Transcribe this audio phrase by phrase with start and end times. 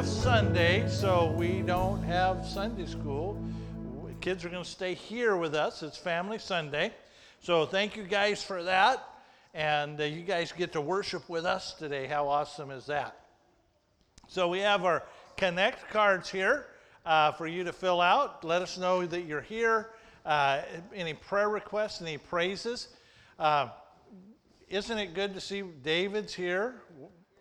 [0.00, 3.38] fifth Sunday, so we don't have Sunday school.
[4.22, 5.82] Kids are going to stay here with us.
[5.82, 6.94] It's Family Sunday.
[7.40, 9.06] So thank you guys for that.
[9.52, 12.06] And uh, you guys get to worship with us today.
[12.06, 13.14] How awesome is that?
[14.26, 15.02] So we have our
[15.36, 16.64] Connect cards here
[17.04, 18.42] uh, for you to fill out.
[18.42, 19.90] Let us know that you're here.
[20.24, 20.62] Uh,
[20.94, 22.88] any prayer requests, any praises.
[23.38, 23.68] Uh,
[24.66, 26.80] isn't it good to see David's here?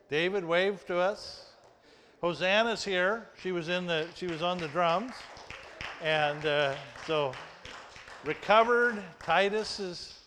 [0.09, 1.48] David waved to us.
[2.21, 3.29] Hosanna's here.
[3.41, 5.13] She was in the she was on the drums,
[6.01, 6.75] and uh,
[7.07, 7.31] so
[8.25, 9.01] recovered.
[9.23, 10.19] Titus is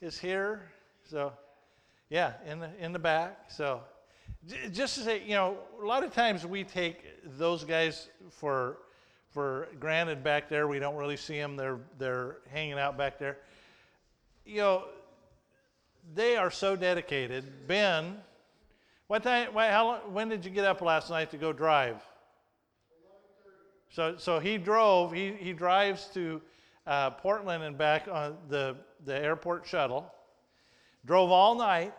[0.00, 0.62] is here.
[1.04, 1.32] So
[2.08, 3.50] yeah, in the in the back.
[3.50, 3.82] So
[4.72, 7.04] just to say, you know, a lot of times we take
[7.36, 8.78] those guys for
[9.30, 10.66] for granted back there.
[10.66, 11.54] We don't really see them.
[11.54, 13.36] They're they're hanging out back there.
[14.46, 14.84] You know,
[16.14, 17.68] they are so dedicated.
[17.68, 18.16] Ben
[19.08, 19.52] what time?
[19.54, 22.02] How when did you get up last night to go drive?
[23.90, 25.12] So, so he drove.
[25.12, 26.42] He, he drives to
[26.86, 30.12] uh, Portland and back on the the airport shuttle.
[31.04, 31.94] Drove all night,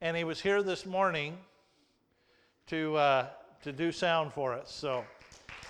[0.00, 1.36] and he was here this morning
[2.68, 3.26] to uh,
[3.62, 4.72] to do sound for us.
[4.72, 5.04] So,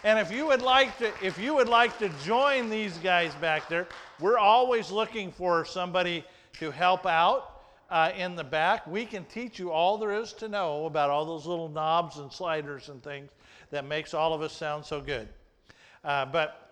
[0.05, 3.69] and if you would like to, if you would like to join these guys back
[3.69, 3.89] there,
[4.21, 6.25] we're always looking for somebody
[6.61, 7.60] to help out
[7.91, 8.87] uh, in the back.
[8.87, 12.33] We can teach you all there is to know about all those little knobs and
[12.33, 13.31] sliders and things
[13.71, 15.29] that makes all of us sound so good.
[16.05, 16.71] Uh, but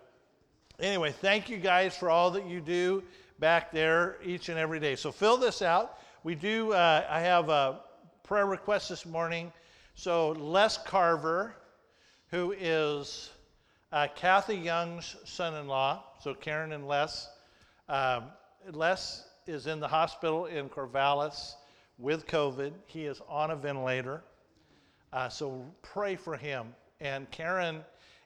[0.79, 3.03] anyway, thank you guys for all that you do
[3.39, 4.95] back there each and every day.
[4.95, 5.99] So fill this out.
[6.23, 6.73] We do.
[6.73, 7.81] Uh, I have a
[8.23, 9.51] prayer request this morning.
[9.95, 11.55] So Les Carver,
[12.31, 13.31] who is
[13.91, 16.03] uh, Kathy Young's son-in-law.
[16.21, 17.29] So Karen and Les.
[17.87, 18.25] Um,
[18.71, 21.55] Les is in the hospital in Corvallis
[21.97, 22.71] with COVID.
[22.85, 24.23] He is on a ventilator.
[25.11, 26.67] Uh, so pray for him.
[27.01, 27.81] And Karen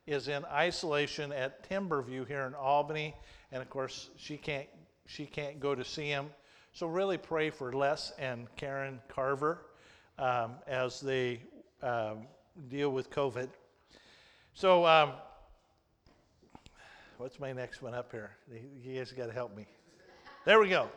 [0.05, 3.15] is in isolation at Timberview here in Albany.
[3.51, 4.67] And of course, she can't,
[5.05, 6.29] she can't go to see him.
[6.73, 9.65] So really pray for Les and Karen Carver
[10.19, 11.39] um, as they
[11.81, 12.27] um,
[12.67, 13.47] deal with COVID.
[14.53, 15.13] So, um,
[17.17, 18.31] what's my next one up here?
[18.83, 19.65] You guys got to help me.
[20.45, 20.89] There we go.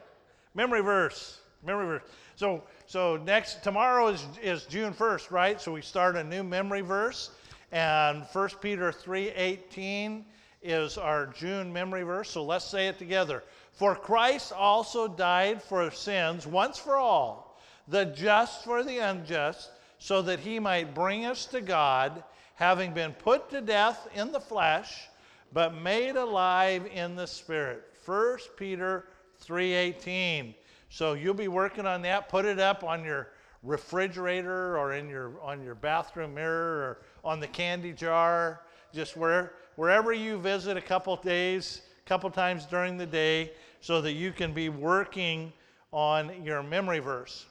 [0.57, 1.41] Memory verse.
[1.63, 2.03] Memory verse.
[2.35, 5.61] So, so next tomorrow is, is June 1st, right?
[5.61, 7.31] So we start a new memory verse.
[7.73, 10.25] And 1 Peter 3:18
[10.63, 12.31] is our June memory verse.
[12.31, 13.45] So let's say it together.
[13.73, 20.23] For Christ also died for sins once for all, the just for the unjust, so
[20.23, 22.25] that he might bring us to God,
[22.55, 25.09] having been put to death in the flesh,
[25.53, 27.85] but made alive in the spirit.
[28.07, 29.05] 1 Peter
[29.41, 30.55] 318.
[30.89, 32.29] So you'll be working on that.
[32.29, 33.29] Put it up on your
[33.63, 38.63] refrigerator or in your on your bathroom mirror or on the candy jar.
[38.95, 44.01] Just where wherever you visit a couple days, a couple times during the day, so
[44.01, 45.53] that you can be working
[45.93, 47.47] on your memory verse.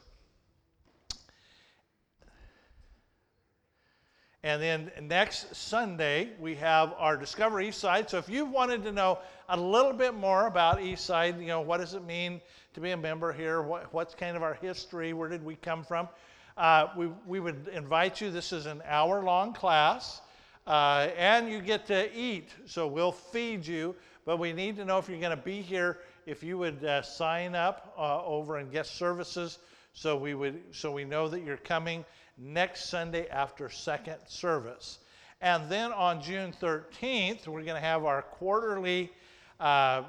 [4.46, 8.08] And then next Sunday, we have our Discover Eastside.
[8.08, 9.18] So if you wanted to know
[9.48, 12.40] a little bit more about Eastside, you know, what does it mean
[12.74, 13.60] to be a member here?
[13.60, 15.12] What, what's kind of our history?
[15.14, 16.08] Where did we come from?
[16.56, 18.30] Uh, we, we would invite you.
[18.30, 20.20] This is an hour long class,
[20.68, 22.50] uh, and you get to eat.
[22.66, 25.98] So we'll feed you, but we need to know if you're going to be here.
[26.24, 29.58] If you would uh, sign up uh, over in guest services,
[29.92, 32.04] so we would so we know that you're coming
[32.38, 34.98] next Sunday after second service.
[35.40, 39.12] And then on June 13th, we're going to have our quarterly
[39.60, 40.04] uh,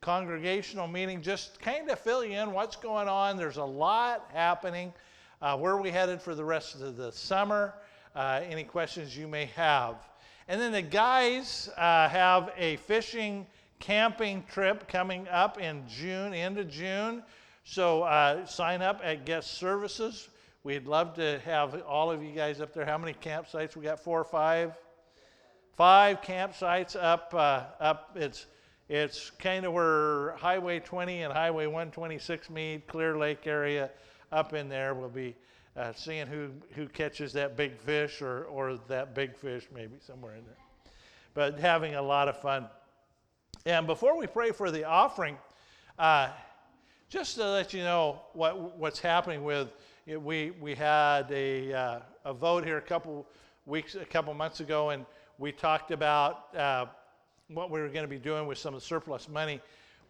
[0.00, 3.36] congregational meeting, just kind of fill you in what's going on.
[3.36, 4.92] There's a lot happening.
[5.40, 7.74] Uh, where are we headed for the rest of the summer?
[8.14, 9.96] Uh, any questions you may have.
[10.46, 13.46] And then the guys uh, have a fishing
[13.80, 17.22] camping trip coming up in June, end of June.
[17.64, 20.28] So uh, sign up at guest services.
[20.64, 22.86] We'd love to have all of you guys up there.
[22.86, 23.76] How many campsites?
[23.76, 24.72] We got four or five?
[25.76, 27.34] Five campsites up.
[27.34, 28.12] Uh, up.
[28.14, 28.46] It's
[28.88, 33.90] it's kind of where Highway 20 and Highway 126 meet, Clear Lake area.
[34.32, 35.36] Up in there, we'll be
[35.76, 40.34] uh, seeing who who catches that big fish or or that big fish maybe somewhere
[40.34, 40.92] in there.
[41.34, 42.68] But having a lot of fun.
[43.66, 45.36] And before we pray for the offering,
[45.98, 46.30] uh,
[47.14, 49.68] just to let you know what what's happening with
[50.04, 53.24] it, we, we had a, uh, a vote here a couple
[53.66, 55.06] weeks, a couple months ago, and
[55.38, 56.86] we talked about uh,
[57.46, 59.60] what we were going to be doing with some of the surplus money.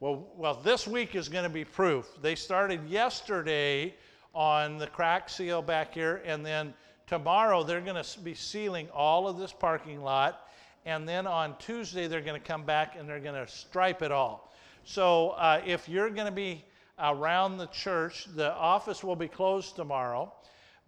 [0.01, 2.09] Well, well, this week is going to be proof.
[2.23, 3.95] They started yesterday
[4.35, 6.73] on the crack seal back here, and then
[7.07, 10.49] tomorrow they're going to be sealing all of this parking lot.
[10.87, 14.11] And then on Tuesday, they're going to come back and they're going to stripe it
[14.11, 14.51] all.
[14.85, 16.65] So uh, if you're going to be
[16.99, 20.33] around the church, the office will be closed tomorrow.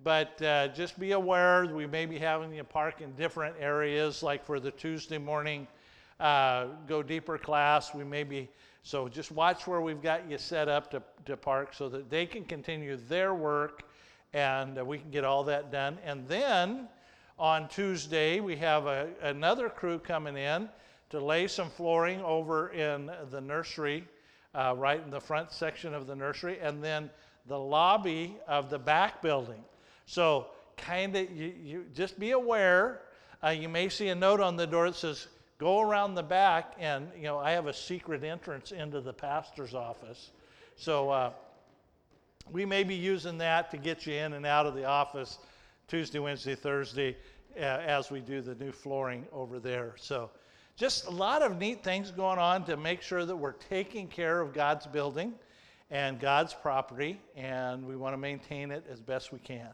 [0.02, 4.44] But uh, just be aware we may be having you park in different areas, like
[4.44, 5.66] for the Tuesday morning
[6.20, 7.94] uh, go deeper class.
[7.94, 8.48] We may be
[8.82, 12.24] so just watch where we've got you set up to, to park so that they
[12.24, 13.82] can continue their work
[14.32, 15.98] and uh, we can get all that done.
[16.04, 16.88] And then
[17.36, 20.68] on Tuesday, we have a, another crew coming in
[21.10, 24.06] to lay some flooring over in the nursery,
[24.56, 27.10] uh, right in the front section of the nursery, and then
[27.46, 29.62] the lobby of the back building.
[30.06, 33.02] So, kind of, you, you just be aware.
[33.44, 36.74] Uh, you may see a note on the door that says, go around the back,
[36.78, 40.30] and, you know, I have a secret entrance into the pastor's office.
[40.76, 41.32] So, uh,
[42.50, 45.38] we may be using that to get you in and out of the office
[45.88, 47.16] Tuesday, Wednesday, Thursday
[47.56, 49.94] uh, as we do the new flooring over there.
[49.96, 50.30] So,
[50.76, 54.42] just a lot of neat things going on to make sure that we're taking care
[54.42, 55.32] of God's building
[55.90, 59.70] and God's property, and we want to maintain it as best we can.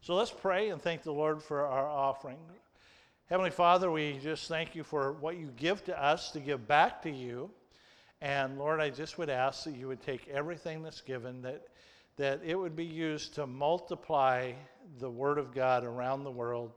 [0.00, 2.38] So let's pray and thank the Lord for our offering.
[3.26, 7.00] Heavenly Father, we just thank you for what you give to us to give back
[7.02, 7.48] to you.
[8.20, 11.68] And Lord, I just would ask that you would take everything that's given, that,
[12.16, 14.52] that it would be used to multiply
[14.98, 16.72] the Word of God around the world,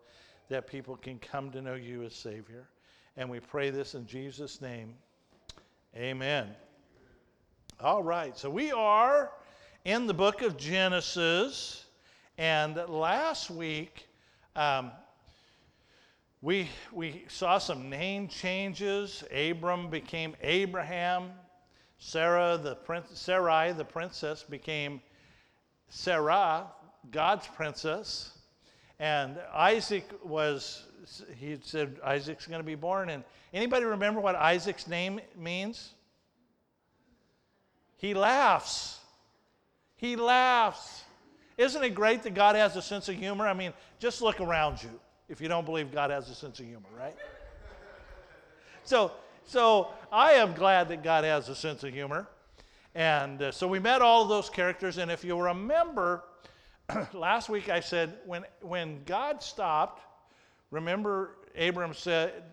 [0.49, 2.67] that people can come to know you as Savior.
[3.17, 4.93] And we pray this in Jesus' name.
[5.95, 6.49] Amen.
[7.79, 9.31] All right, so we are
[9.85, 11.85] in the book of Genesis.
[12.37, 14.07] And last week,
[14.57, 14.91] um,
[16.41, 19.23] we, we saw some name changes.
[19.33, 21.31] Abram became Abraham.
[21.97, 25.01] Sarah, the prince, Sarai, the princess, became
[25.87, 26.67] Sarah,
[27.11, 28.34] God's princess.
[28.99, 30.83] And Isaac was,
[31.37, 33.09] he said Isaac's going to be born.
[33.09, 35.93] And anybody remember what Isaac's name means?
[37.97, 38.99] He laughs.
[39.97, 41.03] He laughs.
[41.57, 43.47] Isn't it great that God has a sense of humor?
[43.47, 44.91] I mean, just look around you
[45.29, 47.15] if you don't believe God has a sense of humor, right?
[48.83, 49.11] so,
[49.45, 52.27] so I am glad that God has a sense of humor.
[52.93, 54.97] And uh, so we met all of those characters.
[54.97, 56.23] And if you remember,
[57.13, 60.01] last week I said when, when God stopped,
[60.71, 62.43] remember Abram said,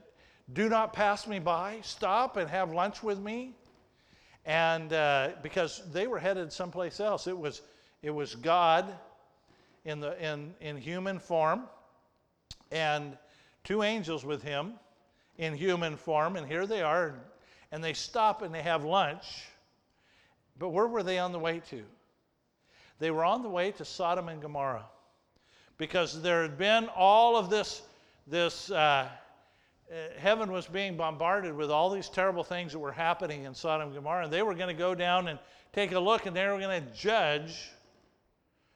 [0.53, 3.55] Do not pass me by, stop and have lunch with me.
[4.45, 7.63] And uh, because they were headed someplace else, it was
[8.03, 8.93] it was God
[9.85, 11.65] in, the, in, in human form
[12.73, 13.17] and
[13.63, 14.75] two angels with him
[15.39, 16.37] in human form.
[16.37, 17.15] And here they are.
[17.71, 19.45] And they stop and they have lunch.
[20.59, 21.85] But where were they on the way to?
[23.03, 24.87] They were on the way to Sodom and Gomorrah
[25.77, 27.83] because there had been all of this,
[28.29, 29.09] this uh,
[29.91, 33.89] uh, heaven was being bombarded with all these terrible things that were happening in Sodom
[33.89, 34.23] and Gomorrah.
[34.23, 35.41] And they were going to go down and
[35.73, 37.73] take a look and they were going to judge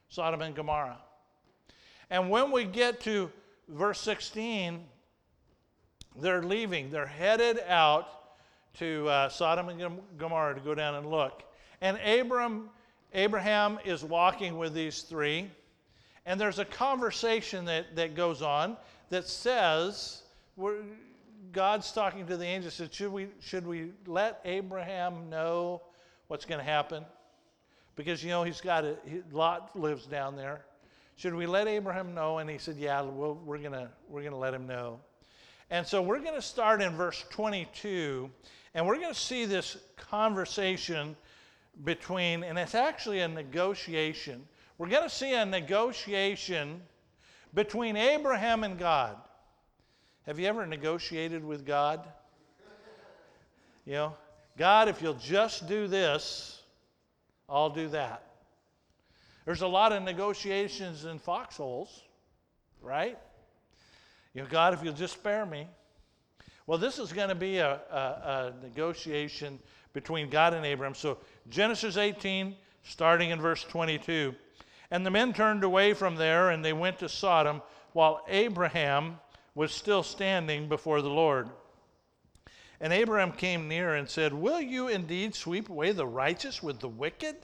[0.08, 0.98] Sodom and Gomorrah.
[2.10, 3.30] And when we get to
[3.68, 4.84] verse 16,
[6.16, 6.90] they're leaving.
[6.90, 8.08] They're headed out
[8.78, 11.44] to uh, Sodom and Gomorrah to go down and look.
[11.80, 12.70] And Abram,
[13.16, 15.50] Abraham is walking with these three.
[16.24, 18.76] And there's a conversation that, that goes on
[19.10, 20.22] that says,
[21.52, 25.82] God's talking to the angels, said, should we, should we let Abraham know
[26.28, 27.04] what's going to happen?
[27.96, 28.96] because you know he's got a
[29.32, 30.64] Lot lives down there.
[31.16, 32.38] Should we let Abraham know?
[32.38, 35.00] And he said, Yeah, we we are gonna we're gonna let him know.
[35.70, 38.30] And so we're going to start in verse 22,
[38.74, 41.16] and we're going to see this conversation
[41.84, 44.46] between, and it's actually a negotiation.
[44.78, 46.82] We're going to see a negotiation
[47.54, 49.16] between Abraham and God.
[50.26, 52.06] Have you ever negotiated with God?
[53.84, 54.14] You know,
[54.58, 56.60] God, if you'll just do this,
[57.48, 58.22] I'll do that.
[59.44, 62.02] There's a lot of negotiations in foxholes,
[62.82, 63.16] right?
[64.34, 65.68] You know, God, if you'll just spare me.
[66.66, 69.60] Well, this is going to be a, a, a negotiation
[69.96, 70.94] between God and Abraham.
[70.94, 71.16] So,
[71.48, 74.34] Genesis 18, starting in verse 22.
[74.90, 77.62] And the men turned away from there and they went to Sodom
[77.94, 79.18] while Abraham
[79.54, 81.48] was still standing before the Lord.
[82.78, 86.90] And Abraham came near and said, Will you indeed sweep away the righteous with the
[86.90, 87.36] wicked?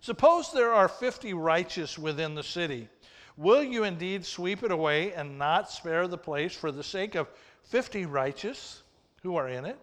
[0.00, 2.88] Suppose there are fifty righteous within the city.
[3.36, 7.28] Will you indeed sweep it away and not spare the place for the sake of
[7.64, 8.82] fifty righteous
[9.22, 9.78] who are in it?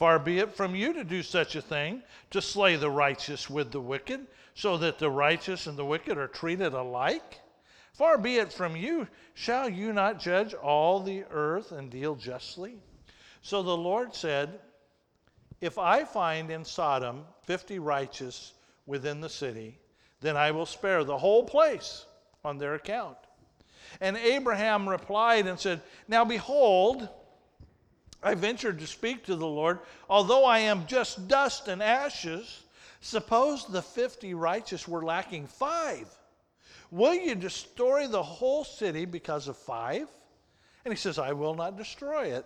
[0.00, 3.70] Far be it from you to do such a thing, to slay the righteous with
[3.70, 7.38] the wicked, so that the righteous and the wicked are treated alike.
[7.92, 12.78] Far be it from you, shall you not judge all the earth and deal justly?
[13.42, 14.58] So the Lord said,
[15.60, 18.54] If I find in Sodom fifty righteous
[18.86, 19.78] within the city,
[20.22, 22.06] then I will spare the whole place
[22.42, 23.18] on their account.
[24.00, 27.06] And Abraham replied and said, Now behold,
[28.22, 32.64] I ventured to speak to the Lord, although I am just dust and ashes.
[33.00, 36.06] Suppose the fifty righteous were lacking five.
[36.90, 40.08] Will you destroy the whole city because of five?
[40.84, 42.44] And he says, I will not destroy it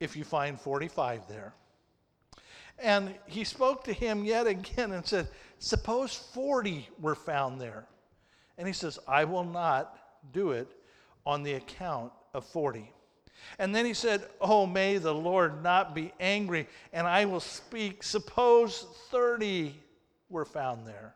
[0.00, 1.54] if you find 45 there.
[2.78, 7.86] And he spoke to him yet again and said, Suppose 40 were found there.
[8.58, 9.98] And he says, I will not
[10.32, 10.68] do it
[11.24, 12.92] on the account of 40.
[13.58, 18.02] And then he said, Oh, may the Lord not be angry, and I will speak.
[18.02, 19.74] Suppose 30
[20.30, 21.14] were found there.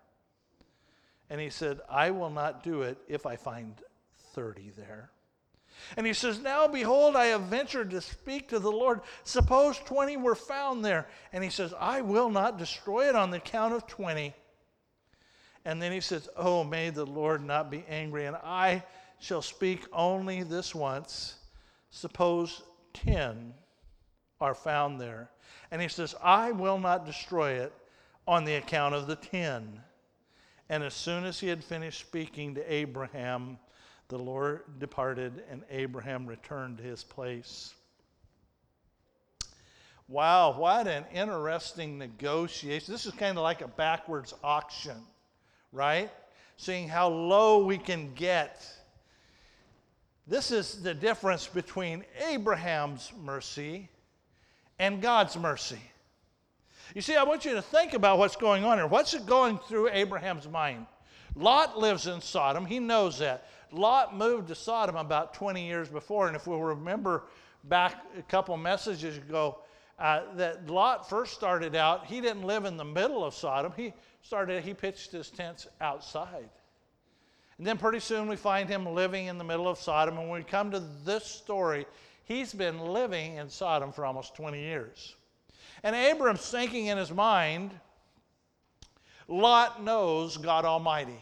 [1.31, 3.75] And he said, I will not do it if I find
[4.35, 5.11] 30 there.
[5.97, 9.01] And he says, Now behold, I have ventured to speak to the Lord.
[9.25, 11.09] Suppose 20 were found there.
[11.33, 14.35] And he says, I will not destroy it on the count of 20.
[15.65, 18.83] And then he says, Oh, may the Lord not be angry, and I
[19.19, 21.35] shall speak only this once.
[21.91, 22.63] Suppose
[22.95, 23.55] 10
[24.41, 25.31] are found there.
[25.71, 27.73] And he says, I will not destroy it
[28.27, 29.81] on the account of the 10.
[30.69, 33.59] And as soon as he had finished speaking to Abraham,
[34.09, 37.75] the Lord departed, and Abraham returned to his place.
[40.09, 42.93] Wow, what an interesting negotiation.
[42.93, 44.97] This is kind of like a backwards auction,
[45.73, 46.11] right?
[46.57, 48.67] Seeing how low we can get.
[50.29, 53.89] This is the difference between Abraham's mercy
[54.79, 55.81] and God's mercy.
[56.95, 58.87] You see, I want you to think about what's going on here.
[58.87, 60.85] What's going through Abraham's mind?
[61.35, 62.67] Lot lives in Sodom.
[62.67, 63.47] He knows that.
[63.73, 66.27] Lot moved to Sodom about 20 years before.
[66.27, 67.25] And if we'll remember
[67.65, 69.61] back a couple messages ago,
[69.99, 73.73] uh, that Lot first started out, he didn't live in the middle of Sodom.
[73.77, 76.51] He started, he pitched his tents outside.
[77.59, 80.17] And then pretty soon we find him living in the middle of Sodom.
[80.17, 81.87] And when we come to this story,
[82.25, 85.17] he's been living in Sodom for almost 20 years.
[85.83, 87.73] And Abram's thinking in his mind,
[89.27, 91.19] Lot knows God Almighty.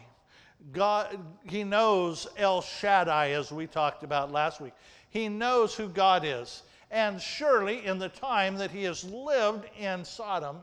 [0.71, 4.73] God, he knows El Shaddai, as we talked about last week.
[5.09, 6.63] He knows who God is.
[6.91, 10.57] And surely, in the time that he has lived in Sodom,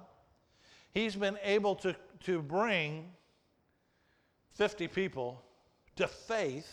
[0.92, 3.10] he's been able to, to bring
[4.54, 5.42] 50 people
[5.96, 6.68] to faith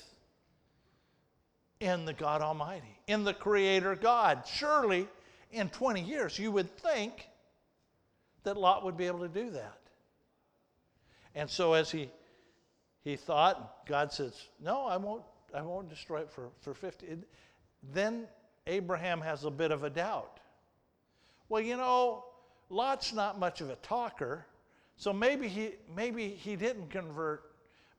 [1.80, 4.44] in the God Almighty, in the Creator God.
[4.46, 5.08] Surely,
[5.52, 7.28] in 20 years, you would think
[8.44, 9.80] that Lot would be able to do that.
[11.34, 12.10] And so as he
[13.04, 15.24] he thought, God says, No, I won't,
[15.54, 17.18] I won't destroy it for, for 50.
[17.92, 18.28] Then
[18.68, 20.40] Abraham has a bit of a doubt.
[21.50, 22.26] Well, you know,
[22.70, 24.46] Lot's not much of a talker,
[24.96, 27.44] so maybe he maybe he didn't convert.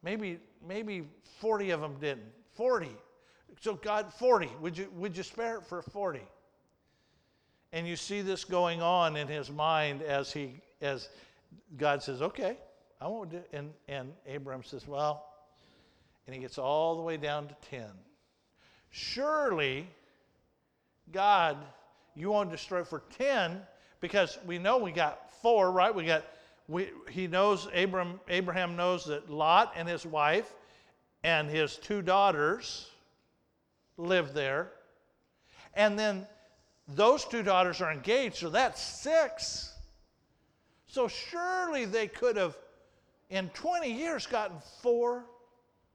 [0.02, 1.08] Maybe maybe
[1.40, 2.32] 40 of them didn't.
[2.54, 2.90] 40.
[3.60, 4.50] So God, 40.
[4.60, 6.20] Would you would you spare it for 40?
[7.72, 11.08] And you see this going on in his mind as he as
[11.76, 12.56] God says, okay,
[13.00, 15.26] I won't do and and Abraham says, Well,
[16.26, 17.84] and he gets all the way down to 10.
[18.90, 19.86] Surely,
[21.12, 21.56] God,
[22.14, 23.60] you won't destroy for 10
[24.00, 25.94] because we know we got four, right?
[25.94, 26.24] We got
[26.68, 30.54] we, he knows Abraham Abraham knows that Lot and his wife
[31.24, 32.90] and his two daughters
[33.96, 34.72] live there.
[35.74, 36.26] And then
[36.88, 39.72] those two daughters are engaged, so that's six.
[40.86, 42.56] So surely they could have,
[43.30, 45.24] in 20 years, gotten four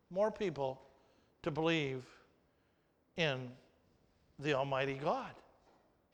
[0.09, 0.81] more people
[1.43, 2.03] to believe
[3.17, 3.51] in
[4.39, 5.31] the Almighty God.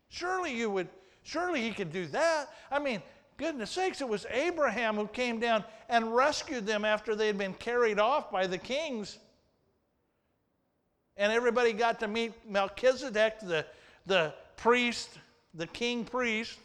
[0.10, 0.90] Surely you would,
[1.24, 2.50] surely he could do that.
[2.72, 3.02] I mean,
[3.38, 7.54] goodness sakes, it was Abraham who came down and rescued them after they had been
[7.54, 9.18] carried off by the kings.
[11.18, 13.66] And everybody got to meet Melchizedek, the,
[14.06, 15.10] the priest,
[15.54, 16.60] the king priest.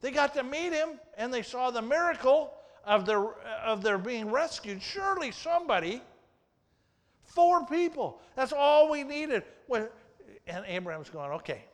[0.00, 2.52] They got to meet him and they saw the miracle
[2.84, 3.32] of their,
[3.64, 4.80] of their being rescued.
[4.80, 6.00] Surely somebody,
[7.24, 9.42] four people, that's all we needed.
[10.46, 11.64] And Abraham's going, okay,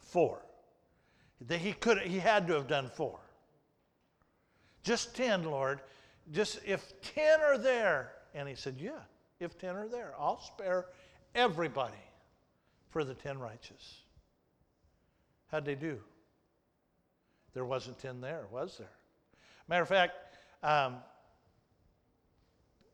[0.00, 0.42] four.
[1.48, 3.18] He, could, he had to have done four.
[4.82, 5.80] Just 10, Lord.
[6.32, 8.12] Just if 10 are there.
[8.34, 9.00] And he said, yeah,
[9.40, 10.86] if 10 are there, I'll spare
[11.34, 11.92] everybody
[12.90, 14.00] for the 10 righteous.
[15.50, 15.98] How'd they do?
[17.52, 18.90] There wasn't 10 there, was there?
[19.68, 20.12] Matter of fact,
[20.62, 20.96] um,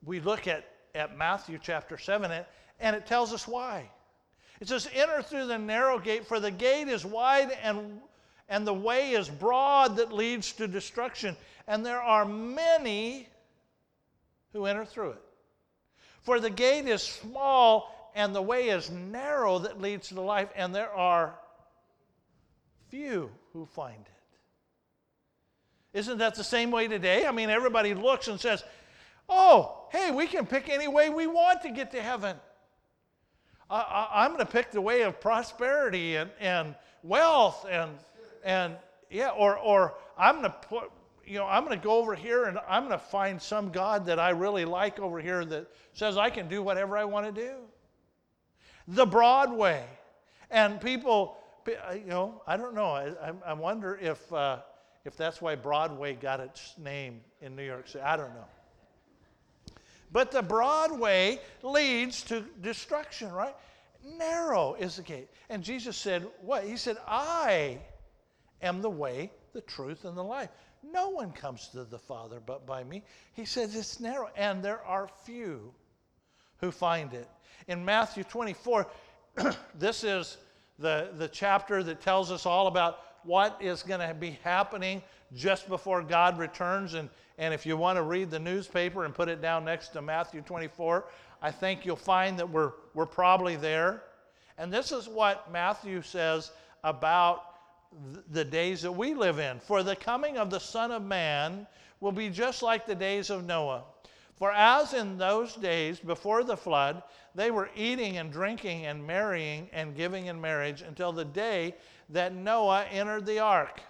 [0.04, 0.64] we look at,
[0.94, 2.44] at Matthew chapter 7, and,
[2.78, 3.90] and it tells us why.
[4.60, 8.00] It says, Enter through the narrow gate, for the gate is wide and,
[8.50, 13.28] and the way is broad that leads to destruction, and there are many
[14.52, 15.22] who enter through it.
[16.22, 20.74] For the gate is small and the way is narrow that leads to life, and
[20.74, 21.34] there are
[22.88, 25.98] few who find it.
[25.98, 27.26] Isn't that the same way today?
[27.26, 28.64] I mean, everybody looks and says,
[29.28, 32.36] Oh, hey, we can pick any way we want to get to heaven.
[33.70, 37.92] I, am going to pick the way of prosperity and, and wealth and,
[38.44, 38.76] and
[39.10, 40.90] yeah, or, or I'm to put,
[41.26, 44.06] you know, I'm going to go over here and I'm going to find some God
[44.06, 47.32] that I really like over here that says I can do whatever I want to
[47.32, 47.54] do.
[48.88, 49.84] The broad way.
[50.50, 52.90] And people, you know, I don't know.
[52.90, 54.58] I, I wonder if, uh,
[55.04, 58.02] if that's why Broadway got its name in New York City.
[58.02, 58.46] I don't know.
[60.12, 63.54] But the broad way leads to destruction, right?
[64.04, 65.28] Narrow is the gate.
[65.48, 66.64] And Jesus said, What?
[66.64, 67.78] He said, I
[68.62, 70.50] am the way, the truth, and the life.
[70.82, 73.02] No one comes to the Father but by me.
[73.32, 75.72] He says it's narrow, and there are few
[76.58, 77.28] who find it.
[77.68, 78.86] In Matthew 24,
[79.78, 80.38] this is
[80.78, 85.02] the, the chapter that tells us all about what is going to be happening
[85.34, 86.94] just before God returns.
[86.94, 90.02] And, and if you want to read the newspaper and put it down next to
[90.02, 91.04] Matthew 24,
[91.42, 94.02] I think you'll find that we're, we're probably there.
[94.58, 96.50] And this is what Matthew says
[96.84, 97.44] about
[98.30, 99.60] the days that we live in.
[99.60, 101.66] For the coming of the Son of Man
[102.00, 103.84] will be just like the days of Noah.
[104.36, 107.02] For as in those days before the flood,
[107.34, 111.74] they were eating and drinking and marrying and giving in marriage until the day
[112.08, 113.80] that Noah entered the ark.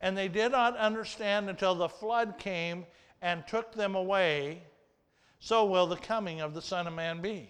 [0.00, 2.84] And they did not understand until the flood came
[3.22, 4.62] and took them away.
[5.38, 7.48] So will the coming of the Son of Man be.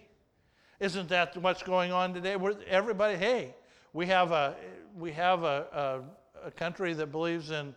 [0.79, 2.35] Isn't that what's going on today?
[2.35, 3.55] We're, everybody, hey,
[3.91, 4.55] we have a
[4.97, 6.01] we have a,
[6.43, 7.73] a, a country that believes in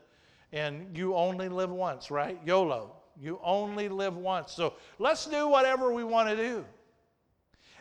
[0.53, 2.39] in you only live once, right?
[2.45, 2.93] YOLO.
[3.21, 4.53] You only live once.
[4.53, 6.65] So let's do whatever we want to do.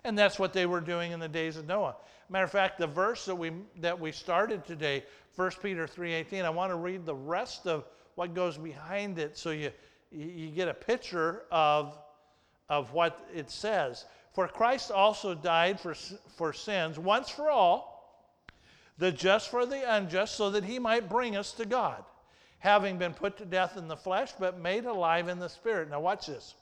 [0.03, 1.95] And that's what they were doing in the days of Noah.
[2.29, 5.03] Matter of fact, the verse that we that we started today,
[5.35, 9.51] 1 Peter 3:18, I want to read the rest of what goes behind it so
[9.51, 9.71] you
[10.11, 11.97] you get a picture of
[12.69, 14.05] of what it says.
[14.33, 15.93] For Christ also died for
[16.35, 17.94] for sins once for all,
[18.97, 22.03] the just for the unjust, so that he might bring us to God,
[22.59, 25.89] having been put to death in the flesh, but made alive in the spirit.
[25.89, 26.55] Now watch this.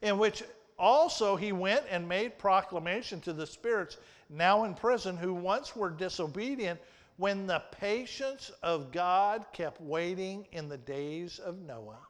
[0.00, 0.42] In which
[0.78, 3.98] also he went and made proclamation to the spirits
[4.30, 6.80] now in prison, who once were disobedient,
[7.18, 12.00] when the patience of God kept waiting in the days of Noah,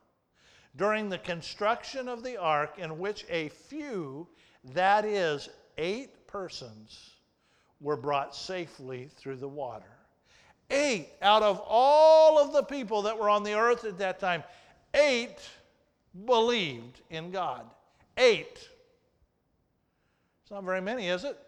[0.77, 4.29] during the construction of the ark, in which a few,
[4.73, 7.12] that is, eight persons,
[7.83, 9.91] were brought safely through the water.
[10.71, 14.43] Eight out of all of the people that were on the earth at that time,
[14.95, 15.37] eight
[16.25, 17.67] believed in God.
[18.17, 18.69] Eight.
[20.43, 21.39] It's not very many, is it?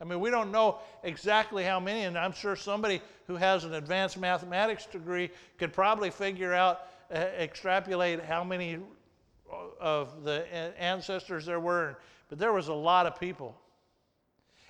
[0.00, 3.74] I mean, we don't know exactly how many, and I'm sure somebody who has an
[3.74, 8.78] advanced mathematics degree could probably figure out, uh, extrapolate how many
[9.80, 10.46] of the
[10.78, 11.98] ancestors there were.
[12.28, 13.56] But there was a lot of people.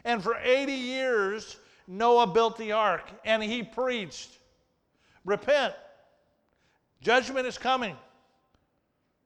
[0.04, 4.38] And for 80 years, Noah built the ark and he preached
[5.24, 5.72] Repent,
[7.00, 7.96] judgment is coming.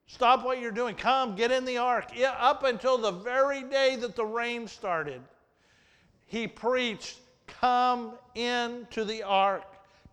[0.06, 0.94] Stop what you're doing.
[0.94, 2.10] Come, get in the ark.
[2.14, 5.20] Yeah, up until the very day that the rain started
[6.28, 9.64] he preached, Come into the ark,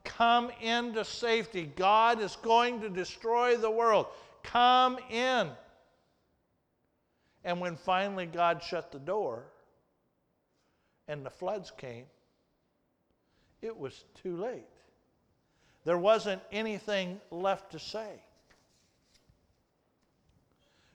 [0.06, 1.70] come into safety.
[1.76, 4.08] God is going to destroy the world.
[4.42, 5.50] Come in.
[7.44, 9.44] And when finally God shut the door
[11.08, 12.06] and the floods came,
[13.62, 14.64] it was too late.
[15.84, 18.22] There wasn't anything left to say.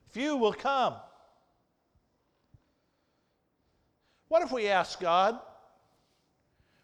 [0.09, 0.94] Few will come.
[4.29, 5.38] What if we ask God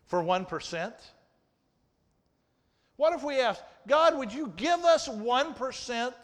[0.06, 0.92] for 1%?
[2.96, 6.14] What if we ask, God, would you give us 1%?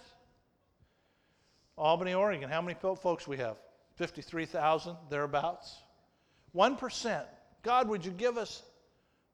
[1.77, 3.57] Albany, Oregon, how many folks we have?
[3.97, 5.77] 53,000, thereabouts.
[6.55, 7.25] 1%.
[7.63, 8.63] God, would you give us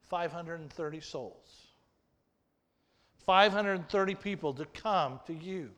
[0.09, 1.69] 530 souls?
[3.27, 5.71] 530 people to come to you.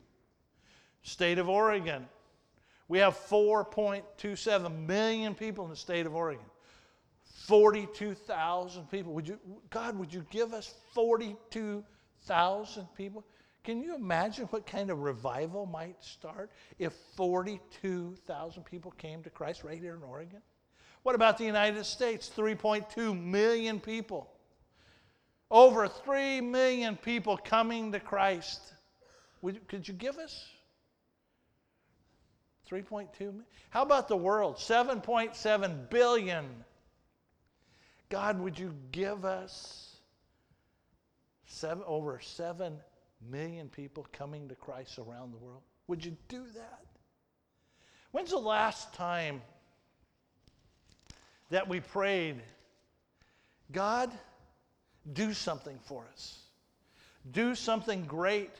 [1.02, 2.06] State of Oregon,
[2.88, 6.44] we have 4.27 million people in the state of Oregon.
[7.46, 9.12] 42,000 people.
[9.14, 9.38] Would you,
[9.70, 13.24] God, would you give us 42,000 people?
[13.64, 19.64] Can you imagine what kind of revival might start if 42,000 people came to Christ
[19.64, 20.40] right here in Oregon?
[21.02, 22.30] What about the United States?
[22.34, 24.30] 3.2 million people.
[25.50, 28.60] Over 3 million people coming to Christ.
[29.42, 30.46] Would, could you give us
[32.70, 33.44] 3.2 million?
[33.70, 34.56] How about the world?
[34.56, 36.46] 7.7 billion.
[38.10, 39.96] God, would you give us
[41.46, 42.76] seven, over 7
[43.30, 45.62] million people coming to Christ around the world?
[45.88, 46.84] Would you do that?
[48.12, 49.42] When's the last time
[51.50, 52.40] that we prayed,
[53.72, 54.10] God,
[55.12, 56.38] do something for us?
[57.32, 58.50] Do something great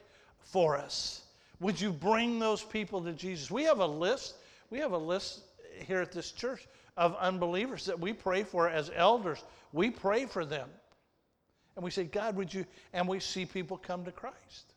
[0.40, 1.22] for us.
[1.61, 3.50] Would you bring those people to Jesus?
[3.50, 4.35] We have a list.
[4.70, 5.40] We have a list
[5.87, 9.42] here at this church of unbelievers that we pray for as elders.
[9.72, 10.68] We pray for them.
[11.76, 12.66] And we say, God, would you?
[12.92, 14.74] And we see people come to Christ.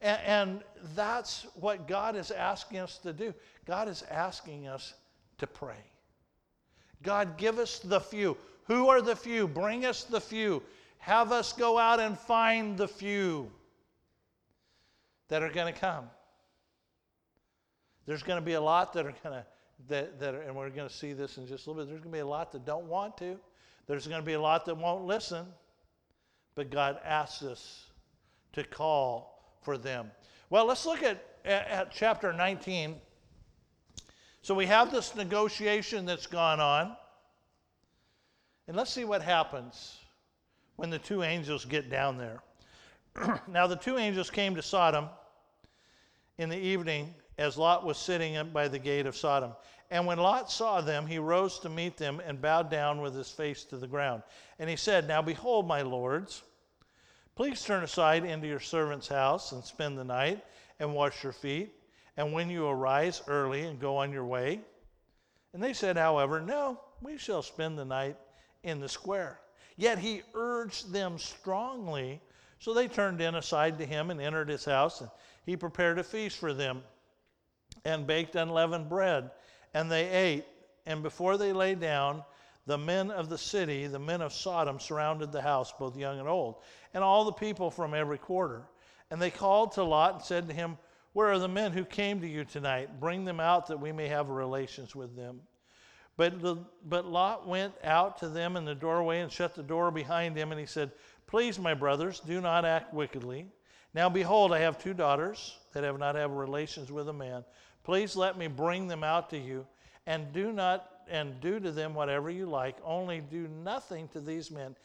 [0.00, 0.60] And, and
[0.94, 3.34] that's what God is asking us to do.
[3.66, 4.94] God is asking us
[5.38, 5.76] to pray.
[7.02, 8.36] God, give us the few.
[8.66, 9.48] Who are the few?
[9.48, 10.62] Bring us the few.
[10.98, 13.50] Have us go out and find the few
[15.28, 16.04] that are going to come.
[18.06, 19.46] There's going to be a lot that are going to,
[19.88, 21.90] that, that are, and we're going to see this in just a little bit.
[21.90, 23.38] There's going to be a lot that don't want to.
[23.86, 25.46] There's going to be a lot that won't listen.
[26.54, 27.86] But God asks us
[28.52, 30.10] to call for them.
[30.50, 32.96] Well, let's look at, at, at chapter 19.
[34.42, 36.96] So we have this negotiation that's gone on.
[38.66, 39.98] And let's see what happens
[40.76, 42.42] when the two angels get down there.
[43.48, 45.08] now, the two angels came to Sodom
[46.38, 49.52] in the evening as Lot was sitting by the gate of Sodom.
[49.90, 53.30] And when Lot saw them, he rose to meet them and bowed down with his
[53.30, 54.22] face to the ground.
[54.58, 56.42] And he said, Now behold, my lords,
[57.36, 60.42] please turn aside into your servant's house and spend the night
[60.80, 61.74] and wash your feet.
[62.16, 64.60] And when you arise early and go on your way.
[65.54, 68.16] And they said, however, No, we shall spend the night
[68.62, 69.40] in the square.
[69.76, 72.20] Yet he urged them strongly.
[72.58, 75.00] So they turned in aside to him and entered his house.
[75.00, 75.10] And
[75.44, 76.82] he prepared a feast for them
[77.84, 79.30] and baked unleavened bread.
[79.74, 80.44] And they ate.
[80.86, 82.22] And before they lay down,
[82.66, 86.28] the men of the city, the men of Sodom, surrounded the house, both young and
[86.28, 86.56] old,
[86.94, 88.62] and all the people from every quarter.
[89.10, 90.78] And they called to Lot and said to him,
[91.12, 93.00] Where are the men who came to you tonight?
[93.00, 95.40] Bring them out that we may have relations with them.
[96.16, 99.90] But, the, but Lot went out to them in the doorway and shut the door
[99.90, 100.92] behind him, and he said,
[101.26, 103.46] Please, my brothers, do not act wickedly.
[103.94, 107.44] Now behold, I have two daughters that have not had relations with a man.
[107.84, 109.66] Please let me bring them out to you,
[110.06, 114.50] and do not and do to them whatever you like, only do nothing to these
[114.50, 114.76] men,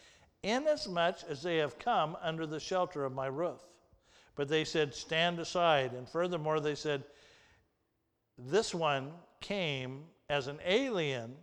[0.43, 3.61] inasmuch as they have come under the shelter of my roof.
[4.38, 5.91] But they said, Stand aside.
[5.91, 7.04] And furthermore, they said,
[8.38, 11.36] This one came as an alien,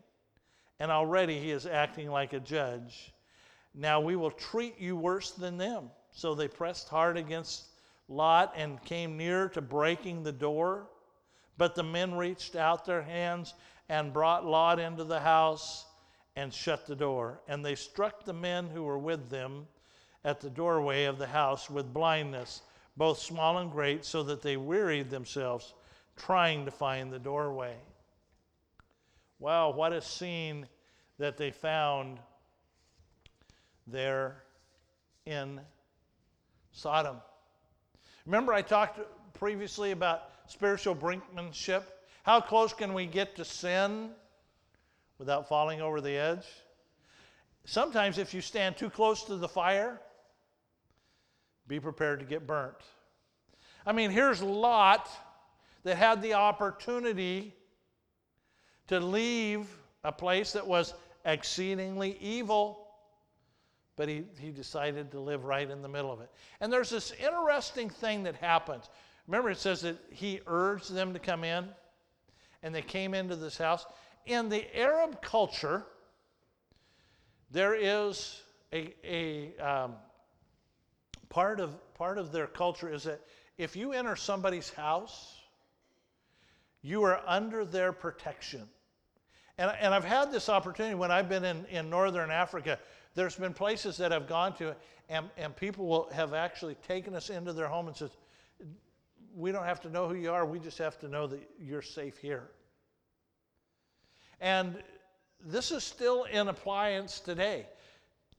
[0.80, 3.12] and already he is acting like a judge.
[3.74, 5.90] Now we will treat you worse than them.
[6.12, 7.64] So they pressed hard against
[8.08, 10.86] Lot and came near to breaking the door.
[11.58, 13.54] But the men reached out their hands
[13.88, 15.86] and brought Lot into the house
[16.36, 17.40] and shut the door.
[17.48, 19.66] And they struck the men who were with them
[20.24, 22.62] at the doorway of the house with blindness,
[22.96, 25.74] both small and great, so that they wearied themselves
[26.16, 27.74] trying to find the doorway.
[29.38, 30.66] Wow, what a scene
[31.18, 32.18] that they found
[33.86, 34.42] there
[35.26, 35.60] in
[36.72, 37.16] Sodom.
[38.26, 39.00] Remember, I talked
[39.34, 41.82] previously about spiritual brinkmanship?
[42.22, 44.10] How close can we get to sin
[45.18, 46.46] without falling over the edge?
[47.64, 50.00] Sometimes, if you stand too close to the fire,
[51.66, 52.76] be prepared to get burnt.
[53.86, 55.08] I mean, here's Lot
[55.82, 57.54] that had the opportunity
[58.88, 59.66] to leave
[60.02, 62.86] a place that was exceedingly evil,
[63.96, 66.30] but he, he decided to live right in the middle of it.
[66.60, 68.90] And there's this interesting thing that happens.
[69.26, 71.66] Remember, it says that he urged them to come in,
[72.62, 73.86] and they came into this house.
[74.26, 75.84] In the Arab culture,
[77.50, 79.94] there is a, a um,
[81.34, 83.20] part, of, part of their culture is that
[83.58, 85.40] if you enter somebody's house,
[86.80, 88.62] you are under their protection.
[89.58, 92.78] And, and I've had this opportunity when I've been in, in northern Africa.
[93.16, 94.76] There's been places that I've gone to,
[95.08, 98.10] and, and people will have actually taken us into their home and said,
[99.34, 101.82] We don't have to know who you are, we just have to know that you're
[101.82, 102.44] safe here.
[104.40, 104.76] And
[105.44, 107.66] this is still in appliance today.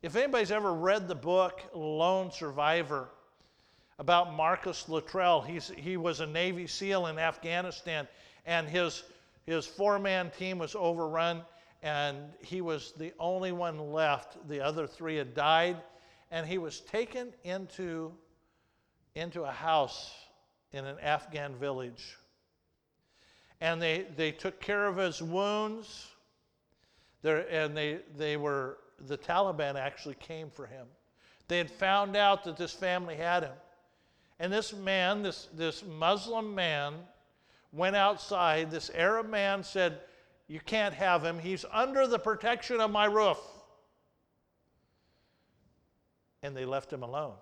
[0.06, 3.10] If anybody's ever read the book Lone Survivor,
[3.98, 5.42] about Marcus Luttrell.
[5.42, 8.08] He's, he was a Navy SEAL in Afghanistan,
[8.46, 9.02] and his,
[9.48, 11.42] his four man team was overrun,
[11.82, 14.48] and he was the only one left.
[14.48, 15.78] The other three had died,
[16.30, 18.14] and he was taken into,
[19.16, 20.14] into a house
[20.72, 22.16] in an Afghan village.
[23.60, 26.12] And they, they took care of his wounds,
[27.24, 30.88] there, and they, they were, the Taliban actually came for him.
[31.48, 33.54] They had found out that this family had him.
[34.40, 36.96] And this man, this, this Muslim man,
[37.72, 38.72] went outside.
[38.72, 40.00] This Arab man said,
[40.48, 41.40] You can't have him.
[41.40, 43.40] He's under the protection of my roof.
[46.42, 47.36] And they left him alone.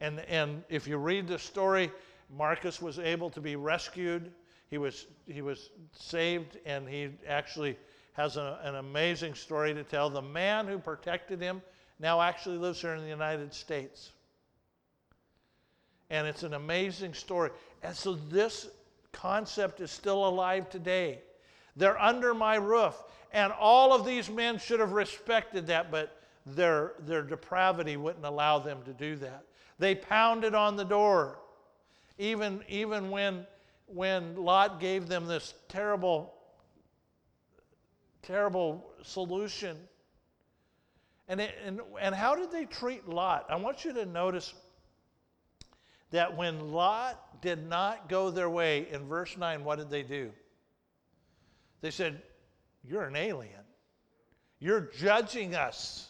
[0.00, 1.90] And, and if you read the story,
[2.36, 4.32] Marcus was able to be rescued.
[4.68, 7.76] He was, he was saved, and he actually
[8.12, 10.10] has a, an amazing story to tell.
[10.10, 11.62] The man who protected him
[11.98, 14.12] now actually lives here in the United States
[16.12, 17.50] and it's an amazing story.
[17.82, 18.68] And so this
[19.12, 21.20] concept is still alive today.
[21.74, 26.92] They're under my roof, and all of these men should have respected that, but their,
[27.00, 29.44] their depravity wouldn't allow them to do that.
[29.78, 31.38] They pounded on the door,
[32.18, 33.46] even, even when,
[33.86, 36.34] when Lot gave them this terrible,
[38.22, 39.76] terrible solution.
[41.28, 43.46] And, it, and, and how did they treat Lot?
[43.48, 44.52] I want you to notice
[46.10, 50.30] that when Lot did not go their way, in verse 9, what did they do?
[51.80, 52.22] They said,
[52.84, 53.60] You're an alien.
[54.58, 56.08] You're judging us.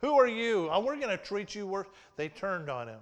[0.00, 0.68] Who are you?
[0.70, 1.88] Oh, we're going to treat you worse.
[2.16, 3.00] They turned on him.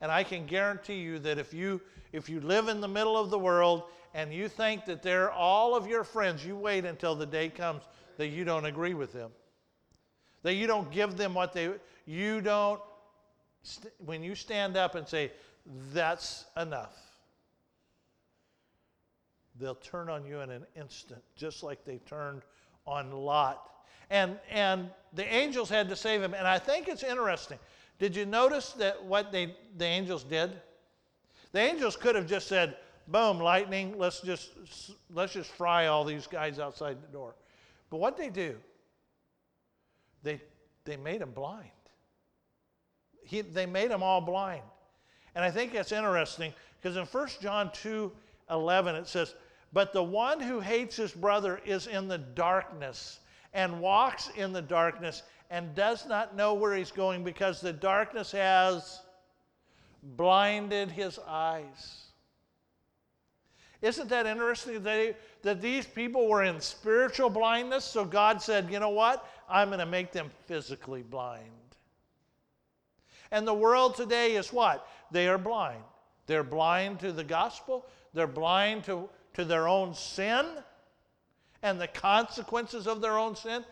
[0.00, 1.80] And I can guarantee you that if you
[2.12, 3.84] if you live in the middle of the world
[4.14, 7.82] and you think that they're all of your friends, you wait until the day comes
[8.16, 9.30] that you don't agree with them.
[10.42, 11.72] That you don't give them what they
[12.06, 12.80] you don't
[13.98, 15.32] when you stand up and say,
[15.92, 16.96] that's enough,
[19.60, 22.42] they'll turn on you in an instant, just like they turned
[22.86, 23.62] on Lot.
[24.10, 26.32] And, and the angels had to save him.
[26.32, 27.58] And I think it's interesting.
[27.98, 30.52] Did you notice that what they, the angels did?
[31.52, 32.76] The angels could have just said,
[33.08, 34.50] boom, lightning, let's just,
[35.12, 37.34] let's just fry all these guys outside the door.
[37.90, 38.56] But what they do,
[40.22, 40.40] they,
[40.84, 41.70] they made them blind
[43.28, 44.62] he, they made them all blind.
[45.34, 48.10] And I think that's interesting because in 1 John 2
[48.50, 49.34] 11 it says,
[49.74, 53.20] But the one who hates his brother is in the darkness
[53.54, 58.32] and walks in the darkness and does not know where he's going because the darkness
[58.32, 59.00] has
[60.02, 62.04] blinded his eyes.
[63.80, 67.84] Isn't that interesting that, that these people were in spiritual blindness?
[67.84, 69.26] So God said, you know what?
[69.48, 71.44] I'm going to make them physically blind.
[73.30, 74.88] And the world today is what?
[75.10, 75.82] They are blind.
[76.26, 80.46] They're blind to the gospel, they're blind to, to their own sin
[81.62, 83.64] and the consequences of their own sin.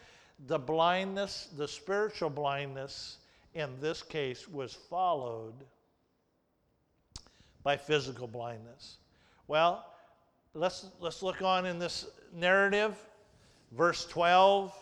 [0.47, 3.19] The blindness, the spiritual blindness
[3.55, 5.55] in this case, was followed
[7.63, 8.99] by physical blindness.
[9.49, 9.85] Well,
[10.55, 12.97] let's, let's look on in this narrative.
[13.73, 14.73] Verse 12.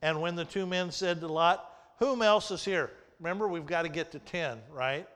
[0.00, 1.64] And when the two men said to Lot,
[1.98, 2.92] Whom else is here?
[3.20, 5.06] remember, we've got to get to 10, right?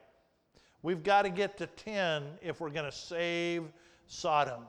[0.83, 3.65] We've got to get to 10 if we're going to save
[4.07, 4.63] Sodom.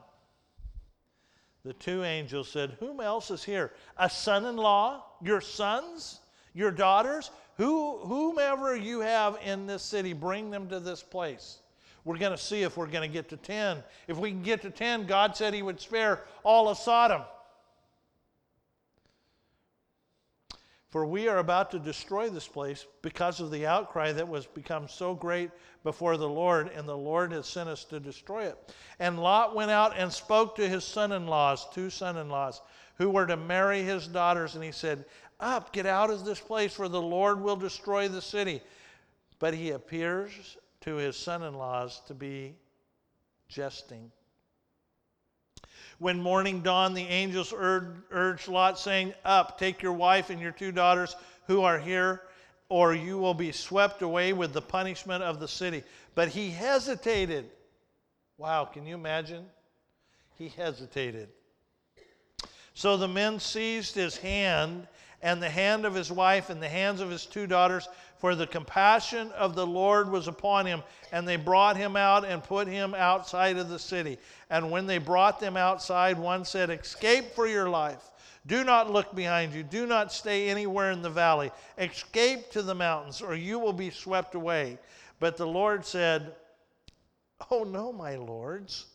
[1.64, 3.72] The two angels said, Whom else is here?
[3.96, 5.04] A son in law?
[5.22, 6.20] Your sons?
[6.52, 7.30] Your daughters?
[7.56, 11.58] Who, whomever you have in this city, bring them to this place.
[12.04, 13.82] We're going to see if we're going to get to 10.
[14.08, 17.22] If we can get to 10, God said He would spare all of Sodom.
[20.94, 24.86] For we are about to destroy this place because of the outcry that was become
[24.86, 25.50] so great
[25.82, 28.72] before the Lord, and the Lord has sent us to destroy it.
[29.00, 32.60] And Lot went out and spoke to his son in laws, two son in laws,
[32.96, 35.04] who were to marry his daughters, and he said,
[35.40, 38.62] Up, get out of this place, for the Lord will destroy the city.
[39.40, 42.54] But he appears to his son in laws to be
[43.48, 44.12] jesting.
[45.98, 50.72] When morning dawned, the angels urged Lot, saying, Up, take your wife and your two
[50.72, 52.22] daughters who are here,
[52.68, 55.84] or you will be swept away with the punishment of the city.
[56.14, 57.50] But he hesitated.
[58.38, 59.46] Wow, can you imagine?
[60.36, 61.28] He hesitated.
[62.74, 64.88] So the men seized his hand
[65.22, 67.88] and the hand of his wife and the hands of his two daughters,
[68.24, 70.82] for the compassion of the Lord was upon him.
[71.12, 74.16] And they brought him out and put him outside of the city.
[74.48, 78.02] And when they brought them outside, one said, Escape for your life.
[78.46, 79.62] Do not look behind you.
[79.62, 81.52] Do not stay anywhere in the valley.
[81.76, 84.78] Escape to the mountains, or you will be swept away.
[85.20, 86.34] But the Lord said,
[87.50, 88.86] Oh, no, my lords.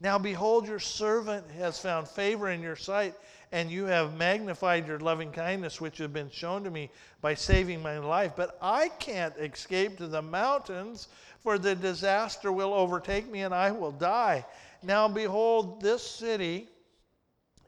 [0.00, 3.14] Now behold, your servant has found favor in your sight
[3.50, 7.82] and you have magnified your loving kindness, which have been shown to me by saving
[7.82, 8.32] my life.
[8.36, 11.08] But I can't escape to the mountains,
[11.40, 14.44] for the disaster will overtake me and I will die.
[14.82, 16.68] Now, behold, this city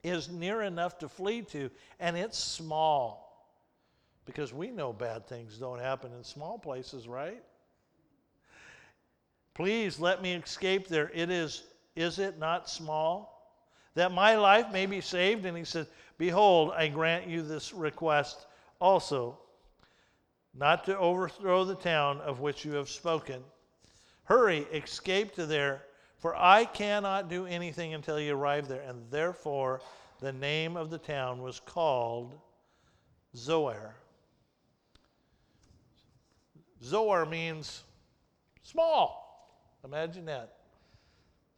[0.03, 3.49] is near enough to flee to, and it's small.
[4.25, 7.43] Because we know bad things don't happen in small places, right?
[9.53, 11.11] Please let me escape there.
[11.13, 11.63] It is,
[11.95, 13.41] is it not small?
[13.95, 15.45] that my life may be saved.
[15.45, 18.45] And he says, Behold, I grant you this request
[18.79, 19.37] also,
[20.53, 23.43] not to overthrow the town of which you have spoken.
[24.23, 25.83] Hurry, escape to there,
[26.17, 28.81] for I cannot do anything until you arrive there.
[28.81, 29.81] And therefore,
[30.19, 32.35] the name of the town was called
[33.35, 33.95] Zoar.
[36.83, 37.83] Zoar means
[38.63, 39.49] small.
[39.83, 40.60] Imagine that.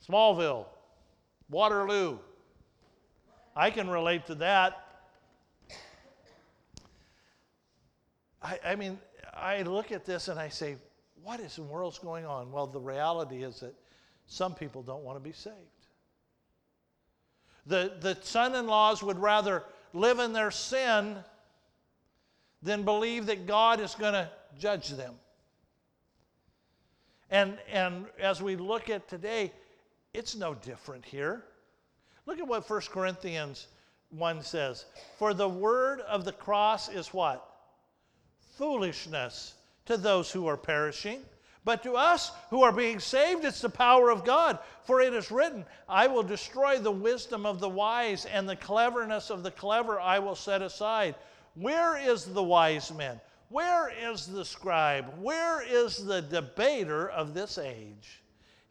[0.08, 0.66] Smallville.
[1.50, 2.18] Waterloo.
[3.56, 4.80] I can relate to that.
[8.42, 9.00] I, I, mean,
[9.34, 10.76] I look at this and I say,
[11.24, 12.52] what is in the world's going on?
[12.52, 13.74] Well, the reality is that
[14.26, 15.56] some people don't want to be saved.
[17.66, 19.64] The, the son in laws would rather
[19.94, 21.18] live in their sin
[22.62, 25.14] than believe that God is going to judge them.
[27.30, 29.52] And, and as we look at today,
[30.14, 31.44] it's no different here.
[32.26, 33.68] Look at what 1 Corinthians
[34.12, 34.86] 1 says.
[35.18, 37.50] For the word of the cross is what?
[38.58, 41.22] Foolishness to those who are perishing.
[41.66, 44.60] But to us who are being saved, it's the power of God.
[44.84, 49.30] For it is written, I will destroy the wisdom of the wise, and the cleverness
[49.30, 51.16] of the clever I will set aside.
[51.56, 53.22] Where is the wise man?
[53.50, 55.14] Where is the scribe?
[55.20, 58.23] Where is the debater of this age?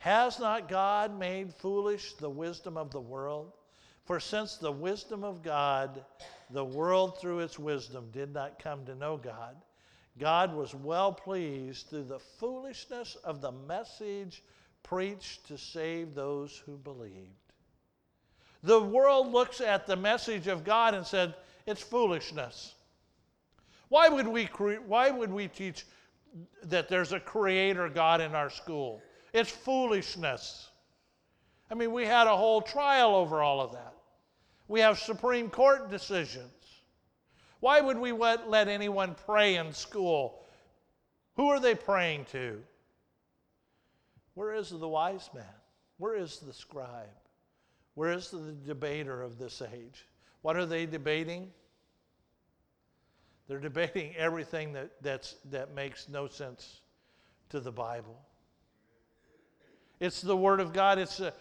[0.02, 3.52] Has not God made foolish the wisdom of the world?
[4.04, 6.04] For since the wisdom of God,
[6.50, 9.54] the world through its wisdom did not come to know God,
[10.18, 14.42] God was well pleased through the foolishness of the message
[14.82, 17.52] preached to save those who believed.
[18.64, 22.74] The world looks at the message of God and said, it's foolishness.
[23.88, 25.86] Why would we, cre- why would we teach
[26.64, 29.00] that there's a creator God in our school?
[29.32, 30.68] It's foolishness.
[31.70, 33.94] I mean, we had a whole trial over all of that.
[34.68, 36.50] We have Supreme Court decisions.
[37.60, 40.44] Why would we let, anyone pray in school?
[41.36, 42.62] Who are they praying to?
[44.34, 45.44] Where is the wise man?
[45.98, 47.08] Where is the scribe?
[47.94, 50.06] Where is the debater of this age?
[50.42, 51.50] What are they debating?
[53.46, 56.80] They're debating everything that, that's, that makes no sense
[57.50, 58.18] to the Bible.
[60.02, 60.98] It's the Word of God.
[60.98, 61.32] It's the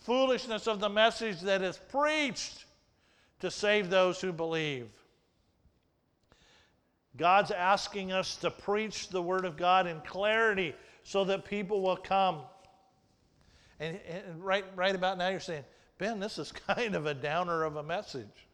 [0.00, 2.64] foolishness of the message that is preached
[3.40, 4.88] to save those who believe.
[7.18, 11.98] God's asking us to preach the Word of God in clarity so that people will
[11.98, 12.38] come.
[13.80, 15.64] And, and, right, right about now, you're saying,
[15.98, 18.46] Ben, this is kind of a downer of a message.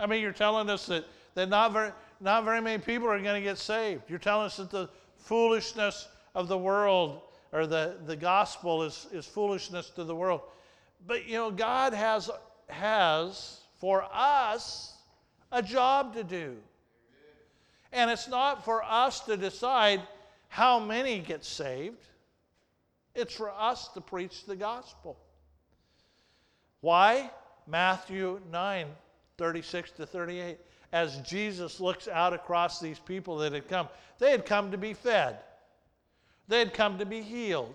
[0.00, 1.04] I mean, you're telling us that,
[1.36, 4.02] that not, very, not very many people are going to get saved.
[4.08, 7.20] You're telling us that the foolishness of the world
[7.52, 10.42] or the, the gospel is, is foolishness to the world.
[11.06, 12.30] But you know, God has,
[12.68, 14.94] has for us
[15.52, 16.56] a job to do.
[17.92, 20.02] And it's not for us to decide
[20.48, 22.04] how many get saved,
[23.14, 25.16] it's for us to preach the gospel.
[26.80, 27.30] Why?
[27.66, 28.86] Matthew 9
[29.38, 30.58] 36 to 38.
[30.92, 34.94] As Jesus looks out across these people that had come, they had come to be
[34.94, 35.38] fed.
[36.48, 37.74] They'd come to be healed.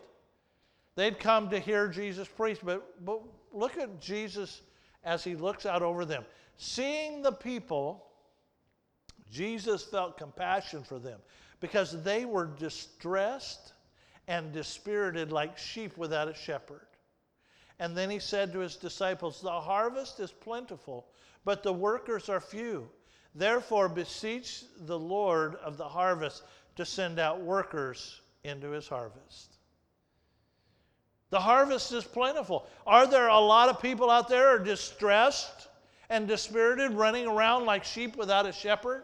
[0.96, 2.60] They'd come to hear Jesus preach.
[2.64, 4.62] But, but look at Jesus
[5.04, 6.26] as he looks out over them.
[6.58, 8.06] Seeing the people,
[9.32, 11.20] Jesus felt compassion for them
[11.60, 13.74] because they were distressed
[14.28, 16.86] and dispirited like sheep without a shepherd.
[17.80, 21.08] And then he said to his disciples, The harvest is plentiful,
[21.44, 22.88] but the workers are few.
[23.34, 26.44] Therefore, beseech the Lord of the harvest
[26.76, 29.58] to send out workers into his harvest.
[31.30, 32.68] The harvest is plentiful.
[32.86, 35.70] Are there a lot of people out there are distressed
[36.10, 39.04] and dispirited, running around like sheep without a shepherd?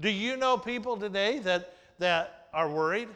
[0.00, 3.08] Do you know people today that, that are worried?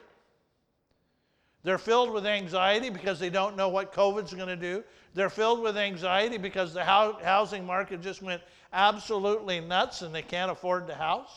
[1.65, 4.85] They're filled with anxiety because they don't know what COVID's going to do.
[5.15, 8.43] They're filled with anxiety because the housing market just went
[8.73, 11.31] absolutely nuts and they can't afford the house.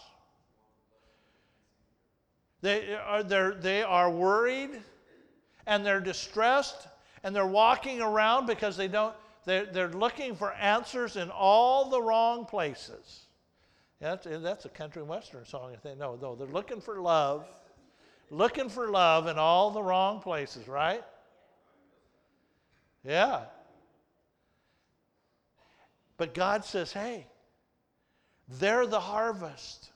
[2.66, 4.72] They are, they're, they are worried
[5.68, 6.88] and they're distressed
[7.24, 9.14] and they're walking around because they don't,
[9.46, 13.28] they're, they're looking for answers in all the wrong places.
[14.02, 15.74] That's, that's a country western song.
[15.74, 16.00] I think.
[16.00, 17.46] No, no, they're looking for love,
[18.32, 21.04] looking for love in all the wrong places, right?
[23.04, 23.42] Yeah.
[26.18, 27.28] But God says, hey,
[28.58, 29.92] they're the harvest.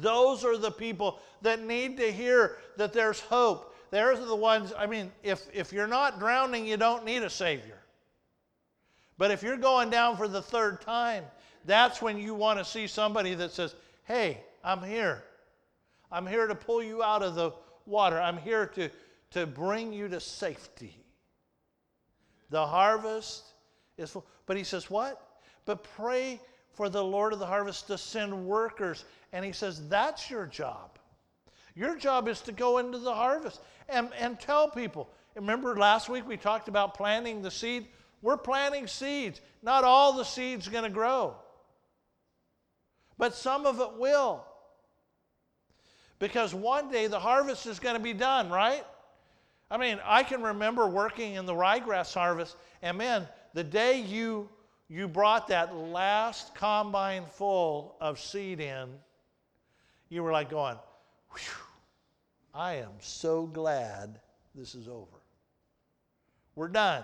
[0.00, 3.74] Those are the people that need to hear that there's hope.
[3.90, 7.78] They're the ones, I mean, if, if you're not drowning, you don't need a Savior.
[9.18, 11.24] But if you're going down for the third time,
[11.64, 13.74] that's when you want to see somebody that says,
[14.04, 15.22] Hey, I'm here.
[16.10, 17.52] I'm here to pull you out of the
[17.86, 18.20] water.
[18.20, 18.90] I'm here to,
[19.30, 20.96] to bring you to safety.
[22.50, 23.44] The harvest
[23.96, 24.26] is full.
[24.46, 25.20] But he says, What?
[25.64, 26.40] But pray
[26.74, 29.04] for the Lord of the harvest to send workers.
[29.32, 30.98] And he says, That's your job.
[31.74, 35.10] Your job is to go into the harvest and, and tell people.
[35.34, 37.86] Remember last week we talked about planting the seed?
[38.22, 39.40] We're planting seeds.
[39.62, 41.34] Not all the seeds going to grow,
[43.18, 44.44] but some of it will.
[46.18, 48.84] Because one day the harvest is going to be done, right?
[49.70, 54.48] I mean, I can remember working in the ryegrass harvest, and man, the day you
[54.88, 58.88] you brought that last combine full of seed in,
[60.08, 60.76] you were like going,
[62.54, 64.20] I am so glad
[64.54, 65.18] this is over.
[66.54, 67.02] We're done.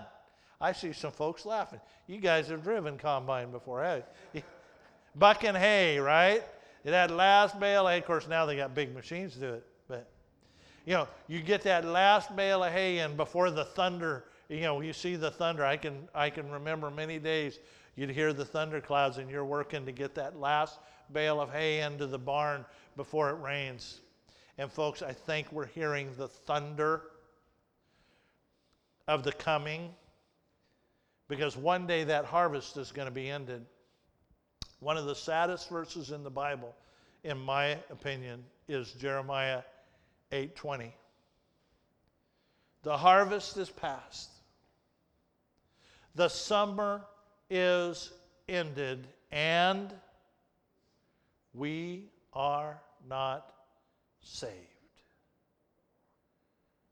[0.61, 1.81] I see some folks laughing.
[2.07, 4.05] You guys have driven combine before, have
[4.35, 4.43] you?
[5.17, 6.45] Buck and hay, right?
[6.85, 9.67] That last bale of hay, of course, now they got big machines to do it,
[9.89, 10.09] but
[10.87, 14.81] you know, you get that last bale of hay in before the thunder, you know,
[14.81, 15.65] you see the thunder.
[15.65, 17.61] I can, I can remember many days
[17.95, 20.81] you'd hear the thunderclouds and you're working to get that last
[21.13, 22.65] bale of hay into the barn
[22.97, 24.01] before it rains.
[24.59, 27.03] And folks, I think we're hearing the thunder
[29.07, 29.95] of the coming
[31.29, 33.65] because one day that harvest is going to be ended.
[34.81, 36.75] One of the saddest verses in the Bible,
[37.23, 39.63] in my opinion, is Jeremiah
[40.33, 40.93] 8:20.
[42.83, 44.31] The harvest is past.
[46.15, 47.03] The summer
[47.49, 48.13] is
[48.49, 49.93] ended, and
[51.55, 53.53] we are not
[54.21, 54.55] saved.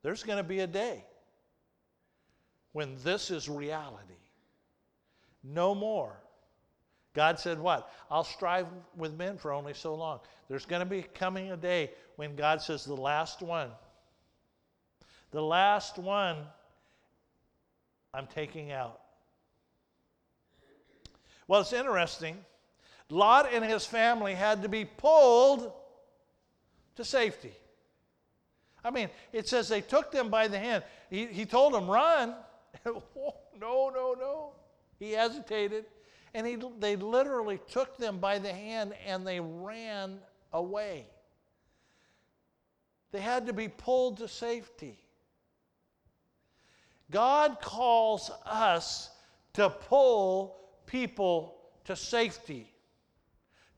[0.03, 1.05] There's going to be a day
[2.73, 4.15] when this is reality.
[5.43, 6.17] No more.
[7.15, 7.93] God said, What?
[8.11, 8.67] I'll strive
[8.97, 10.21] with men for only so long.
[10.49, 13.71] There's going to be coming a day when God says, The last one.
[15.31, 16.37] The last one
[18.15, 19.01] I'm taking out.
[21.49, 22.37] Well, it's interesting.
[23.11, 25.73] Lot and his family had to be pulled
[26.97, 27.53] to safety.
[28.85, 30.85] I mean, it says they took them by the hand.
[31.11, 32.35] He, he told them, run.
[32.87, 33.03] oh,
[33.59, 34.53] no, no, no.
[34.99, 35.87] He hesitated.
[36.35, 40.19] And he, they literally took them by the hand and they ran
[40.53, 41.07] away.
[43.11, 44.99] They had to be pulled to safety.
[47.11, 49.11] God calls us
[49.55, 50.58] to pull
[50.89, 52.73] people to safety,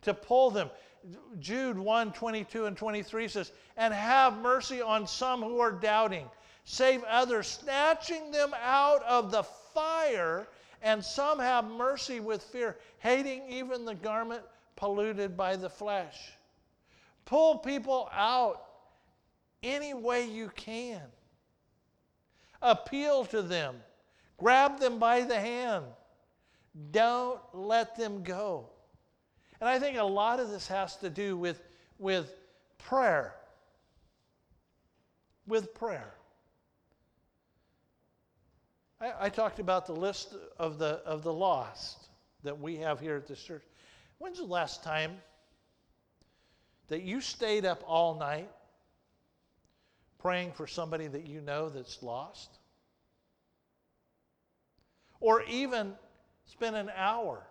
[0.03, 0.71] to pull them.
[1.39, 6.27] Jude 1 22 and 23 says, And have mercy on some who are doubting,
[6.65, 10.49] save others, snatching them out of the fire,
[10.83, 14.43] and some have mercy with fear, hating even the garment
[14.77, 16.33] polluted by the flesh.
[17.27, 18.65] Pull people out
[19.63, 21.03] any way you can.
[22.63, 23.77] Appeal to them.
[24.39, 25.85] Grab them by the hand.
[26.91, 28.69] Don't let them go.
[29.61, 31.63] And I think a lot of this has to do with,
[31.99, 32.35] with
[32.79, 33.35] prayer.
[35.47, 36.15] With prayer.
[39.01, 42.09] I, I talked about the list of the, of the lost
[42.43, 43.63] that we have here at this church.
[44.19, 45.17] When's the last time
[46.89, 48.51] that you stayed up all night
[50.19, 52.59] praying for somebody that you know that's lost?
[55.21, 55.95] Or even
[56.51, 57.43] spend an hour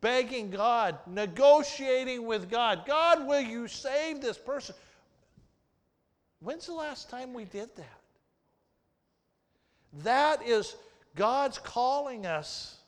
[0.00, 2.84] begging God, negotiating with God.
[2.86, 4.74] God, will you save this person?
[6.40, 8.00] When's the last time we did that?
[10.02, 10.76] That is
[11.14, 12.78] God's calling us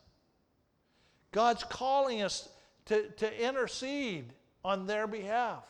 [1.36, 2.48] God's calling us
[2.86, 4.32] to, to intercede
[4.64, 5.64] on their behalf.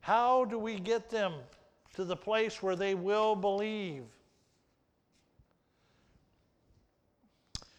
[0.00, 1.32] How do we get them
[1.94, 4.02] to the place where they will believe?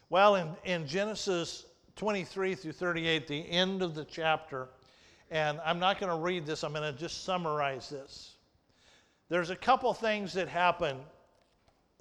[0.10, 1.66] Well, in, in Genesis
[1.97, 4.70] 23 through 38, the end of the chapter,
[5.30, 8.36] and I'm not going to read this, I'm going to just summarize this.
[9.28, 10.97] There's a couple things that happen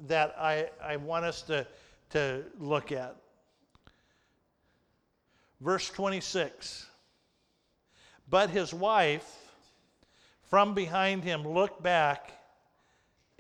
[0.07, 1.67] that I, I want us to,
[2.11, 3.17] to look at.
[5.61, 6.87] Verse 26
[8.31, 9.37] But his wife
[10.49, 12.31] from behind him looked back,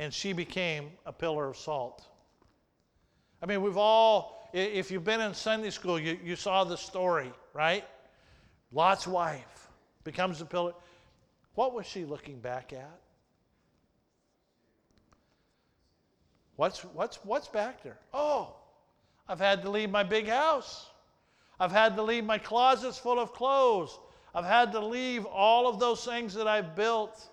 [0.01, 2.05] and she became a pillar of salt.
[3.41, 7.33] I mean, we've all, if you've been in Sunday school, you, you saw the story,
[7.53, 7.85] right?
[8.73, 9.69] Lot's wife
[10.05, 10.73] becomes a pillar.
[11.55, 13.01] What was she looking back at?
[16.57, 17.99] What's, what's, what's back there?
[18.13, 18.55] Oh,
[19.29, 20.87] I've had to leave my big house.
[21.61, 23.99] I've had to leave my closets full of clothes.
[24.35, 27.31] I've had to leave all of those things that I've built.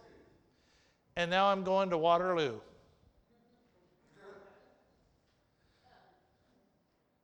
[1.16, 2.59] And now I'm going to Waterloo.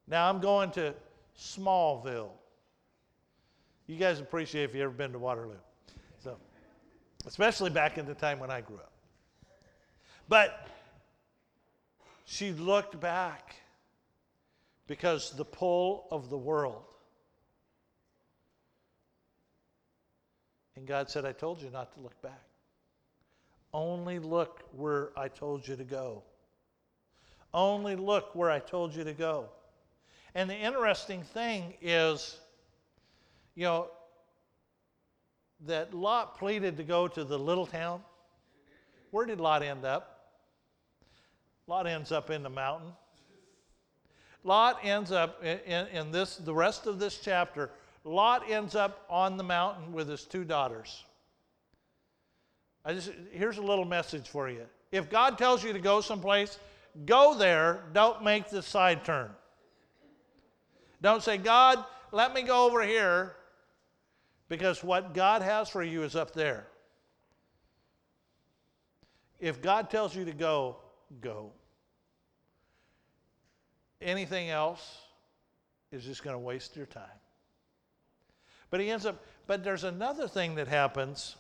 [0.10, 0.94] Now I'm going to
[1.38, 2.32] Smallville.
[3.88, 5.54] You guys appreciate if you've ever been to Waterloo.
[6.24, 6.38] So,
[7.26, 8.92] especially back in the time when I grew up.
[10.28, 10.68] But
[12.26, 13.56] she looked back
[14.88, 16.84] because the pull of the world.
[20.76, 22.44] And God said, I told you not to look back.
[23.74, 26.24] Only look where I told you to go.
[27.54, 29.50] Only look where I told you to go.
[30.36, 32.38] And the interesting thing is,
[33.56, 33.88] you know,
[35.66, 38.02] that Lot pleaded to go to the little town.
[39.12, 40.20] Where did Lot end up?
[41.68, 42.92] Lot ends up in the mountain.
[44.44, 47.70] Lot ends up in, in, this, the rest of this chapter,
[48.06, 51.04] Lot ends up on the mountain with his two daughters.
[52.86, 54.66] I just, here's a little message for you.
[54.92, 56.58] If God tells you to go someplace,
[57.06, 59.30] go there, don't make the side turn.
[61.02, 63.36] Don't say, God, let me go over here,
[64.50, 66.68] because what God has for you is up there.
[69.40, 70.78] If God tells you to go,
[71.22, 71.52] go.
[74.02, 75.00] Anything else
[75.92, 77.04] is just going to waste your time.
[78.70, 81.36] But he ends up, but there's another thing that happens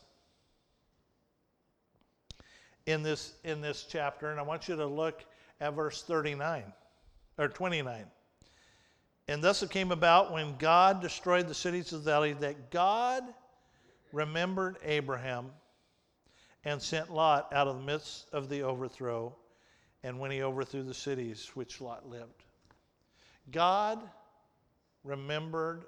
[2.85, 5.23] in this in this chapter, and I want you to look
[5.61, 6.63] at verse 39
[7.37, 8.05] or 29.
[9.29, 13.23] And thus it came about when God destroyed the cities of the valley that God
[14.11, 15.51] remembered Abraham
[16.65, 19.35] and sent Lot out of the midst of the overthrow,
[20.01, 22.43] and when he overthrew the cities which Lot lived.
[23.51, 23.99] God
[25.03, 25.85] remembered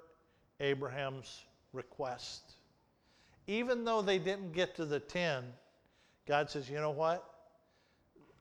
[0.60, 2.52] Abraham's request.
[3.48, 5.42] Even though they didn't get to the 10,
[6.28, 7.28] God says, You know what?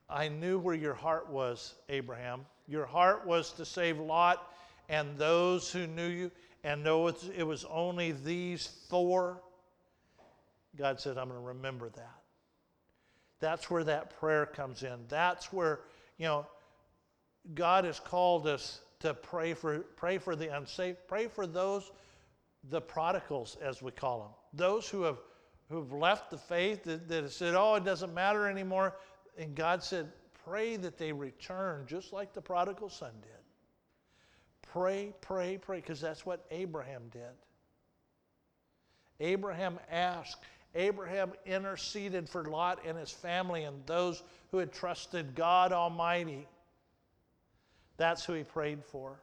[0.08, 2.45] I knew where your heart was, Abraham.
[2.68, 4.47] Your heart was to save Lot
[4.92, 6.32] and those who knew you,
[6.64, 9.42] and know it was only these four.
[10.78, 12.20] God said, I'm going to remember that.
[13.39, 15.00] That's where that prayer comes in.
[15.08, 15.80] That's where,
[16.18, 16.46] you know,
[17.56, 21.92] God has called us to pray for, pray for the unsafe, pray for those,
[22.70, 25.18] the prodigals, as we call them, those who have,
[25.70, 28.98] who have left the faith, that, that have said, oh, it doesn't matter anymore.
[29.38, 30.12] And God said,
[30.46, 33.41] pray that they return, just like the prodigal son did.
[34.72, 37.22] Pray, pray, pray, because that's what Abraham did.
[39.20, 40.38] Abraham asked,
[40.76, 46.48] Abraham interceded for Lot and his family and those who had trusted God Almighty.
[47.98, 49.20] That's who he prayed for.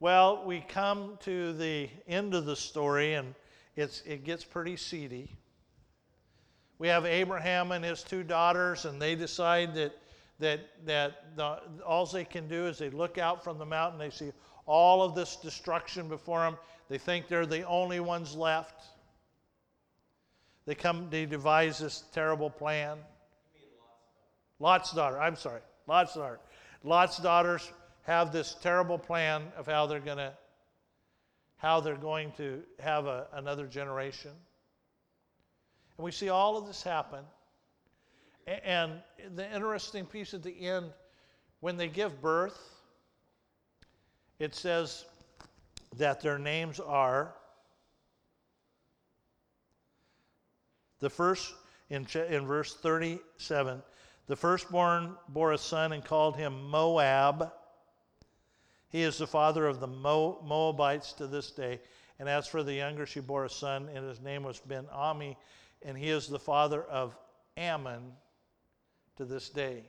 [0.00, 3.34] Well, we come to the end of the story, and
[3.76, 5.30] it's, it gets pretty seedy.
[6.78, 9.96] We have Abraham and his two daughters, and they decide that,
[10.38, 14.10] that, that the, all they can do is they look out from the mountain, they
[14.10, 14.32] see
[14.66, 16.56] all of this destruction before them.
[16.88, 18.84] They think they're the only ones left.
[20.66, 22.98] They come, they devise this terrible plan.
[24.58, 26.40] Lot's daughter, I'm sorry, Lot's daughter.
[26.82, 27.70] Lot's daughters
[28.02, 30.32] have this terrible plan of how they're going to
[31.56, 34.32] how they're going to have a, another generation.
[35.96, 37.24] And we see all of this happen.
[38.46, 38.92] And
[39.34, 40.92] the interesting piece at the end,
[41.60, 42.58] when they give birth,
[44.38, 45.06] it says
[45.96, 47.34] that their names are
[51.00, 51.54] the first
[51.90, 53.82] in, in verse 37
[54.26, 57.52] the firstborn bore a son and called him Moab.
[58.88, 61.80] He is the father of the Mo- Moabites to this day.
[62.18, 65.36] And as for the younger, she bore a son, and his name was Ben Ami,
[65.82, 67.16] and he is the father of
[67.56, 68.12] Ammon
[69.16, 69.82] to this day.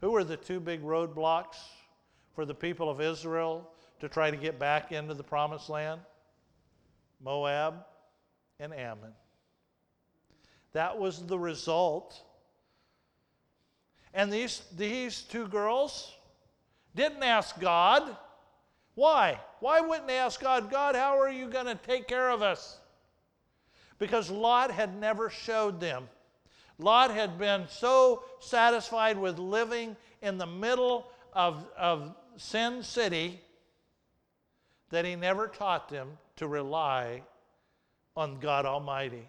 [0.00, 1.56] Who were the two big roadblocks
[2.34, 3.68] for the people of Israel
[4.00, 6.00] to try to get back into the promised land?
[7.22, 7.84] Moab
[8.60, 9.12] and Ammon.
[10.72, 12.22] That was the result.
[14.14, 16.14] And these, these two girls
[16.94, 18.16] didn't ask God.
[18.94, 19.38] Why?
[19.60, 22.78] Why wouldn't they ask God, God, how are you going to take care of us?
[23.98, 26.08] Because Lot had never showed them.
[26.78, 33.40] Lot had been so satisfied with living in the middle of, of Sin City
[34.90, 37.22] that he never taught them to rely
[38.16, 39.28] on God Almighty.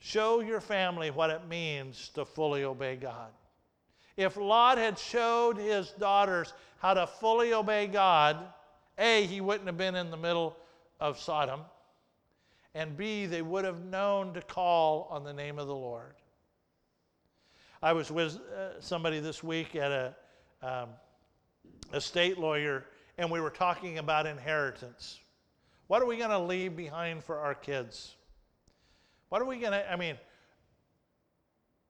[0.00, 3.30] Show your family what it means to fully obey God.
[4.16, 8.36] If Lot had showed his daughters how to fully obey God,
[8.98, 10.56] A, he wouldn't have been in the middle
[10.98, 11.60] of Sodom,
[12.78, 16.14] and B, they would have known to call on the name of the Lord.
[17.82, 20.14] I was with uh, somebody this week at a,
[20.62, 20.90] um,
[21.98, 22.84] state lawyer,
[23.18, 25.18] and we were talking about inheritance.
[25.88, 28.14] What are we going to leave behind for our kids?
[29.28, 30.16] What are we going to, I mean,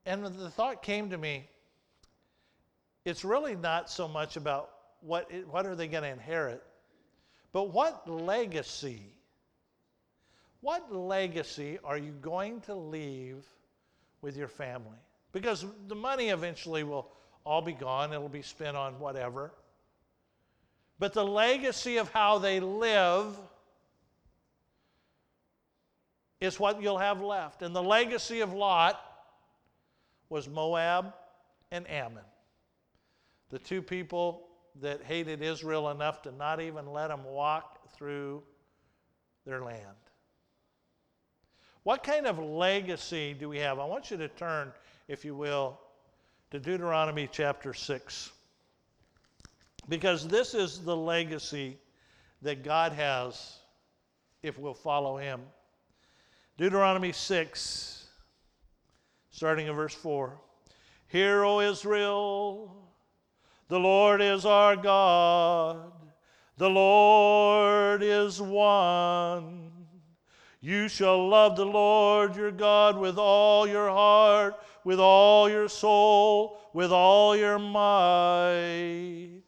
[0.07, 1.51] and the thought came to me
[3.05, 4.70] it's really not so much about
[5.03, 6.62] what, it, what are they going to inherit,
[7.53, 9.17] but what legacy,
[10.61, 13.44] what legacy are you going to leave
[14.22, 14.98] with your family?
[15.32, 17.11] Because the money eventually will
[17.44, 19.52] all be gone, it'll be spent on whatever.
[20.98, 23.38] But the legacy of how they live
[26.40, 27.62] is what you'll have left.
[27.62, 29.00] And the legacy of Lot
[30.28, 31.14] was Moab
[31.70, 32.24] and Ammon.
[33.50, 34.48] The two people
[34.80, 38.42] that hated Israel enough to not even let them walk through
[39.46, 39.96] their land.
[41.84, 43.78] What kind of legacy do we have?
[43.78, 44.72] I want you to turn,
[45.08, 45.78] if you will,
[46.50, 48.32] to Deuteronomy chapter 6.
[49.88, 51.78] Because this is the legacy
[52.42, 53.58] that God has
[54.42, 55.40] if we'll follow Him.
[56.56, 58.06] Deuteronomy 6,
[59.30, 60.38] starting in verse 4.
[61.06, 62.74] Hear, O Israel,
[63.68, 65.92] the Lord is our God,
[66.56, 69.67] the Lord is one.
[70.68, 76.60] You shall love the Lord your God with all your heart, with all your soul,
[76.74, 79.40] with all your might.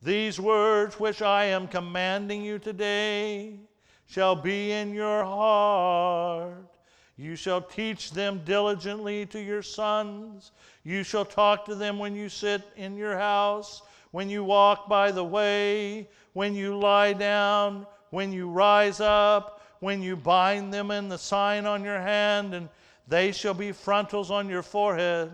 [0.00, 3.60] These words which I am commanding you today
[4.06, 6.78] shall be in your heart.
[7.18, 10.52] You shall teach them diligently to your sons.
[10.84, 15.10] You shall talk to them when you sit in your house, when you walk by
[15.10, 21.08] the way, when you lie down, when you rise up, when you bind them in
[21.08, 22.68] the sign on your hand, and
[23.06, 25.30] they shall be frontals on your forehead.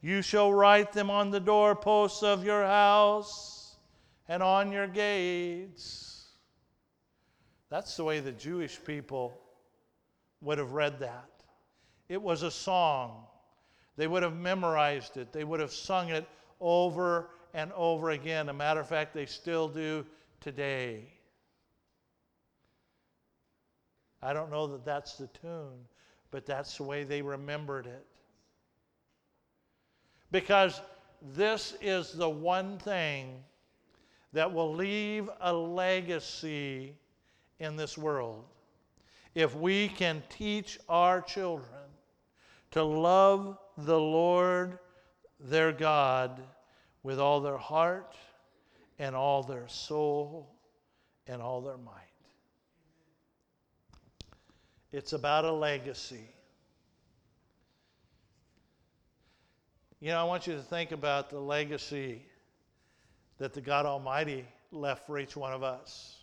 [0.00, 3.76] You shall write them on the doorposts of your house
[4.28, 6.26] and on your gates.
[7.68, 9.38] That's the way the Jewish people
[10.40, 11.28] would have read that.
[12.08, 13.26] It was a song.
[13.96, 16.26] They would have memorized it, they would have sung it
[16.60, 18.48] over and over again.
[18.48, 20.06] A matter of fact, they still do
[20.40, 21.12] today.
[24.22, 25.86] I don't know that that's the tune,
[26.30, 28.06] but that's the way they remembered it.
[30.30, 30.80] Because
[31.34, 33.42] this is the one thing
[34.32, 36.94] that will leave a legacy
[37.58, 38.44] in this world.
[39.34, 41.80] If we can teach our children
[42.72, 44.78] to love the Lord
[45.38, 46.42] their God
[47.02, 48.14] with all their heart
[48.98, 50.54] and all their soul
[51.26, 52.09] and all their might.
[54.92, 56.28] It's about a legacy.
[60.00, 62.22] You know, I want you to think about the legacy
[63.38, 66.16] that the God Almighty left for each one of us.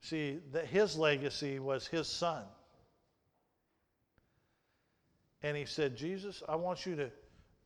[0.00, 2.42] See, that his legacy was his son.
[5.42, 7.10] And he said, Jesus, I want you to,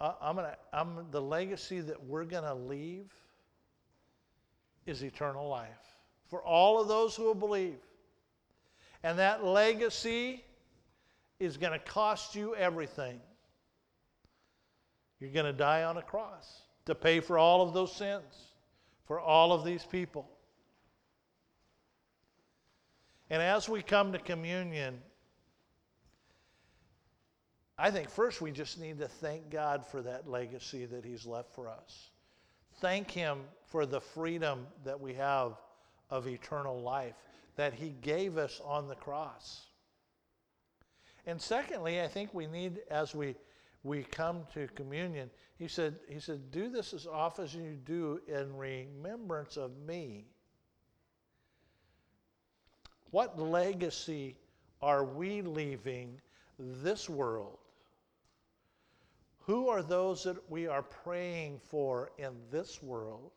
[0.00, 3.12] I'm gonna, I'm the legacy that we're gonna leave
[4.86, 5.68] is eternal life
[6.28, 7.78] for all of those who will believe.
[9.02, 10.44] And that legacy
[11.38, 13.20] is going to cost you everything.
[15.20, 18.52] You're going to die on a cross to pay for all of those sins,
[19.06, 20.28] for all of these people.
[23.30, 25.00] And as we come to communion,
[27.76, 31.54] I think first we just need to thank God for that legacy that He's left
[31.54, 32.10] for us.
[32.80, 35.52] Thank Him for the freedom that we have
[36.10, 37.14] of eternal life
[37.58, 39.66] that He gave us on the cross.
[41.26, 43.34] And secondly, I think we need, as we,
[43.82, 45.28] we come to communion,
[45.58, 50.24] he said, he said, do this as often as you do in remembrance of me.
[53.10, 54.36] What legacy
[54.80, 56.20] are we leaving
[56.60, 57.58] this world?
[59.40, 63.32] Who are those that we are praying for in this world?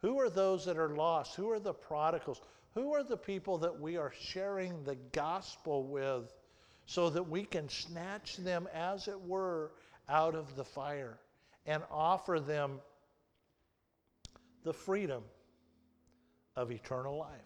[0.00, 1.34] Who are those that are lost?
[1.34, 2.40] Who are the prodigals?
[2.74, 6.32] Who are the people that we are sharing the gospel with
[6.86, 9.72] so that we can snatch them, as it were,
[10.08, 11.18] out of the fire
[11.66, 12.80] and offer them
[14.64, 15.22] the freedom
[16.56, 17.40] of eternal life?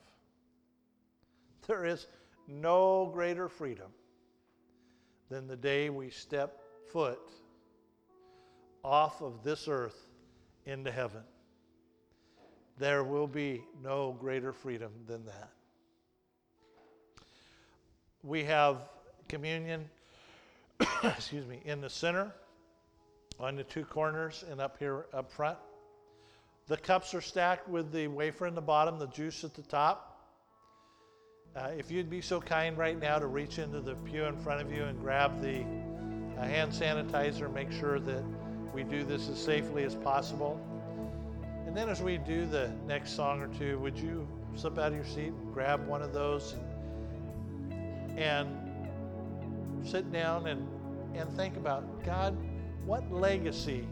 [1.67, 2.07] There is
[2.49, 3.91] no greater freedom
[5.29, 6.61] than the day we step
[6.93, 7.21] foot
[8.85, 10.07] off of this earth
[10.67, 11.23] into heaven.
[12.83, 15.51] There will be no greater freedom than that.
[18.25, 18.79] We have
[19.29, 19.89] communion,
[21.05, 22.33] excuse me, in the center,
[23.39, 25.59] on the two corners, and up here up front.
[26.67, 30.21] The cups are stacked with the wafer in the bottom, the juice at the top.
[31.55, 34.61] Uh, if you'd be so kind right now to reach into the pew in front
[34.61, 35.61] of you and grab the
[36.37, 38.25] uh, hand sanitizer, make sure that
[38.75, 40.61] we do this as safely as possible.
[41.73, 44.95] And then as we do the next song or two, would you slip out of
[44.95, 46.55] your seat grab one of those
[47.71, 48.47] and, and
[49.83, 50.69] sit down and,
[51.15, 52.37] and think about God,
[52.85, 53.89] what legacy,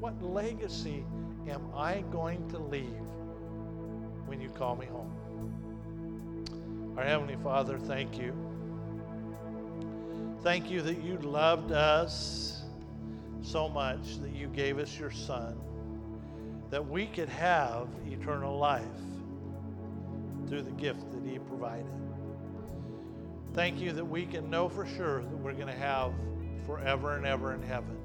[0.00, 1.04] what legacy
[1.50, 2.96] am I going to leave
[4.24, 5.12] when you call me home?
[6.96, 8.32] Our Heavenly Father, thank you.
[10.42, 12.62] Thank you that you loved us
[13.42, 15.60] so much that you gave us your Son,
[16.70, 18.84] that we could have eternal life
[20.48, 21.86] through the gift that He provided.
[23.54, 26.12] Thank you that we can know for sure that we're going to have
[26.66, 27.96] forever and ever in heaven.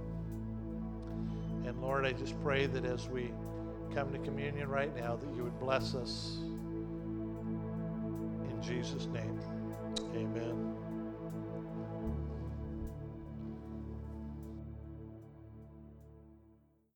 [1.65, 3.31] And Lord, I just pray that as we
[3.93, 6.37] come to communion right now, that you would bless us.
[8.49, 9.39] In Jesus' name,
[10.15, 10.75] amen.